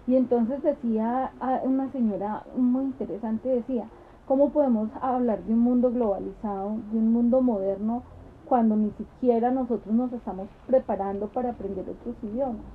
Y 0.08 0.16
entonces 0.16 0.64
decía 0.64 1.32
una 1.64 1.92
señora 1.92 2.44
muy 2.56 2.86
interesante, 2.86 3.50
decía, 3.50 3.88
¿cómo 4.28 4.50
podemos 4.50 4.90
hablar 5.00 5.44
de 5.44 5.54
un 5.54 5.60
mundo 5.60 5.92
globalizado, 5.92 6.78
de 6.92 6.98
un 6.98 7.12
mundo 7.12 7.42
moderno, 7.42 8.02
cuando 8.46 8.76
ni 8.76 8.90
siquiera 8.92 9.52
nosotros 9.52 9.94
nos 9.94 10.12
estamos 10.12 10.48
preparando 10.66 11.28
para 11.28 11.52
aprender 11.52 11.88
otros 11.88 12.16
idiomas? 12.24 12.66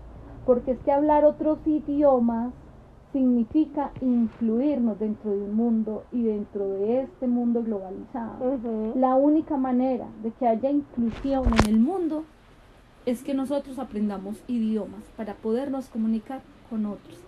Porque 0.46 0.72
es 0.72 0.78
que 0.80 0.92
hablar 0.92 1.24
otros 1.24 1.58
idiomas 1.66 2.52
significa 3.12 3.92
incluirnos 4.01 4.98
dentro 4.98 5.31
de 5.31 5.42
un 5.42 5.55
mundo 5.55 6.05
y 6.12 6.22
dentro 6.22 6.66
de 6.68 7.03
este 7.03 7.27
mundo 7.27 7.62
globalizado. 7.62 8.59
La 8.96 9.14
única 9.14 9.57
manera 9.57 10.07
de 10.22 10.31
que 10.33 10.46
haya 10.46 10.70
inclusión 10.70 11.44
en 11.46 11.75
el 11.75 11.79
mundo 11.79 12.25
es 13.05 13.22
que 13.22 13.35
nosotros 13.35 13.79
aprendamos 13.79 14.42
idiomas 14.48 15.03
para 15.16 15.35
podernos 15.35 15.88
comunicar 15.88 16.40
con 16.70 16.87
otros. 16.87 17.18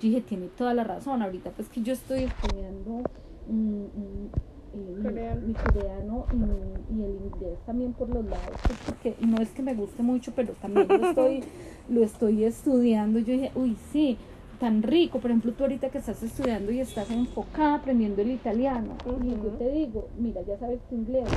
Yo 0.00 0.08
dije, 0.08 0.20
tiene 0.20 0.46
toda 0.48 0.74
la 0.74 0.84
razón. 0.84 1.22
Ahorita 1.22 1.50
pues 1.50 1.68
que 1.68 1.82
yo 1.82 1.92
estoy 1.92 2.24
estudiando 2.24 3.02
mm, 3.48 3.82
mm, 3.82 5.02
Coreano. 5.02 5.40
mi, 5.46 5.54
coreano 5.54 6.26
y, 6.32 6.94
y 6.94 7.04
el 7.04 7.10
inglés 7.24 7.58
también 7.64 7.92
por 7.94 8.08
los 8.10 8.24
lados, 8.24 8.56
pues, 8.66 8.78
porque 8.86 9.16
no 9.20 9.38
es 9.40 9.50
que 9.50 9.62
me 9.62 9.74
guste 9.74 10.02
mucho, 10.02 10.32
pero 10.36 10.52
también 10.54 10.86
lo 10.88 11.08
estoy, 11.08 11.42
lo 11.88 12.02
estoy 12.02 12.44
estudiando. 12.44 13.18
Yo 13.18 13.32
dije, 13.32 13.50
uy, 13.54 13.76
sí, 13.92 14.18
tan 14.58 14.82
rico. 14.82 15.18
Por 15.18 15.30
ejemplo, 15.30 15.52
tú 15.52 15.64
ahorita 15.64 15.90
que 15.90 15.98
estás 15.98 16.22
estudiando 16.22 16.72
y 16.72 16.80
estás 16.80 17.10
enfocada 17.10 17.74
aprendiendo 17.74 18.22
el 18.22 18.30
italiano. 18.30 18.96
Y 19.22 19.30
yo 19.30 19.50
te 19.58 19.70
digo, 19.70 20.08
mira, 20.18 20.42
ya 20.42 20.58
sabes 20.58 20.80
tu 20.88 20.96
inglés. 20.96 21.28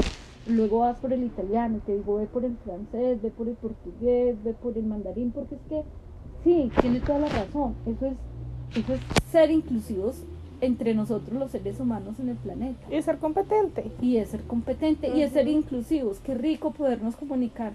Luego 0.48 0.80
vas 0.80 0.98
por 0.98 1.14
el 1.14 1.24
italiano, 1.24 1.80
te 1.86 1.96
digo, 1.96 2.18
ve 2.18 2.26
por 2.26 2.44
el 2.44 2.58
francés, 2.58 3.22
ve 3.22 3.30
por 3.30 3.48
el 3.48 3.56
portugués, 3.56 4.36
ve 4.44 4.54
por 4.54 4.76
el 4.76 4.84
mandarín, 4.84 5.32
porque 5.32 5.56
es 5.56 5.62
que 5.70 5.84
sí, 6.44 6.72
tiene 6.82 7.00
toda 7.00 7.20
la 7.20 7.30
razón. 7.30 7.76
Eso 7.86 8.08
es, 8.08 8.14
eso 8.76 8.94
es 8.94 9.02
ser 9.32 9.52
inclusivos 9.52 10.24
entre 10.62 10.94
nosotros 10.94 11.38
los 11.38 11.52
seres 11.52 11.80
humanos 11.80 12.20
en 12.20 12.30
el 12.30 12.38
planeta. 12.38 12.80
Y 12.90 13.02
ser 13.02 13.18
competente. 13.18 13.92
Y 14.02 14.18
es 14.18 14.30
ser 14.30 14.42
competente 14.44 15.10
y 15.16 15.22
es 15.22 15.32
ser 15.32 15.48
inclusivos. 15.48 16.20
Qué 16.20 16.36
rico 16.36 16.72
podernos 16.72 17.16
comunicar 17.16 17.74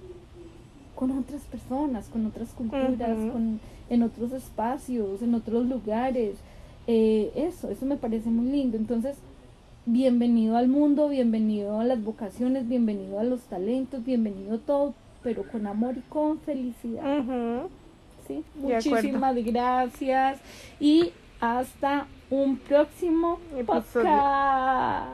con 0.97 1.17
otras 1.17 1.43
personas, 1.43 2.09
con 2.09 2.27
otras 2.27 2.49
culturas, 2.49 3.17
con, 3.31 3.61
en 3.89 4.03
otros 4.03 4.33
espacios, 4.33 5.23
en 5.23 5.35
otros 5.35 5.67
lugares. 5.67 6.37
Eh, 6.89 7.31
eso, 7.37 7.71
eso 7.71 7.87
me 7.87 7.97
parece 7.97 8.31
muy 8.31 8.51
lindo. 8.51 8.77
Entonces, 8.77 9.17
bienvenido 9.85 10.57
al 10.57 10.69
mundo, 10.69 11.09
bienvenido 11.09 11.79
a 11.79 11.85
las 11.85 12.03
vocaciones, 12.03 12.67
bienvenido 12.67 13.21
a 13.21 13.25
los 13.25 13.43
talentos, 13.43 14.05
bienvenido 14.05 14.59
todo, 14.59 14.95
pero 15.23 15.45
con 15.45 15.67
amor 15.67 15.97
y 15.99 16.01
con 16.09 16.41
felicidad. 16.41 17.23
¿sí? 18.27 18.43
Muchísimas 18.57 19.37
gracias 19.45 20.41
y 20.81 21.13
hasta 21.41 22.07
un 22.31 22.57
próximo 22.57 23.39
Episodio. 23.55 23.85
podcast. 23.93 25.07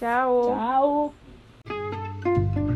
Chao. 0.00 1.12
Chao. 2.44 2.69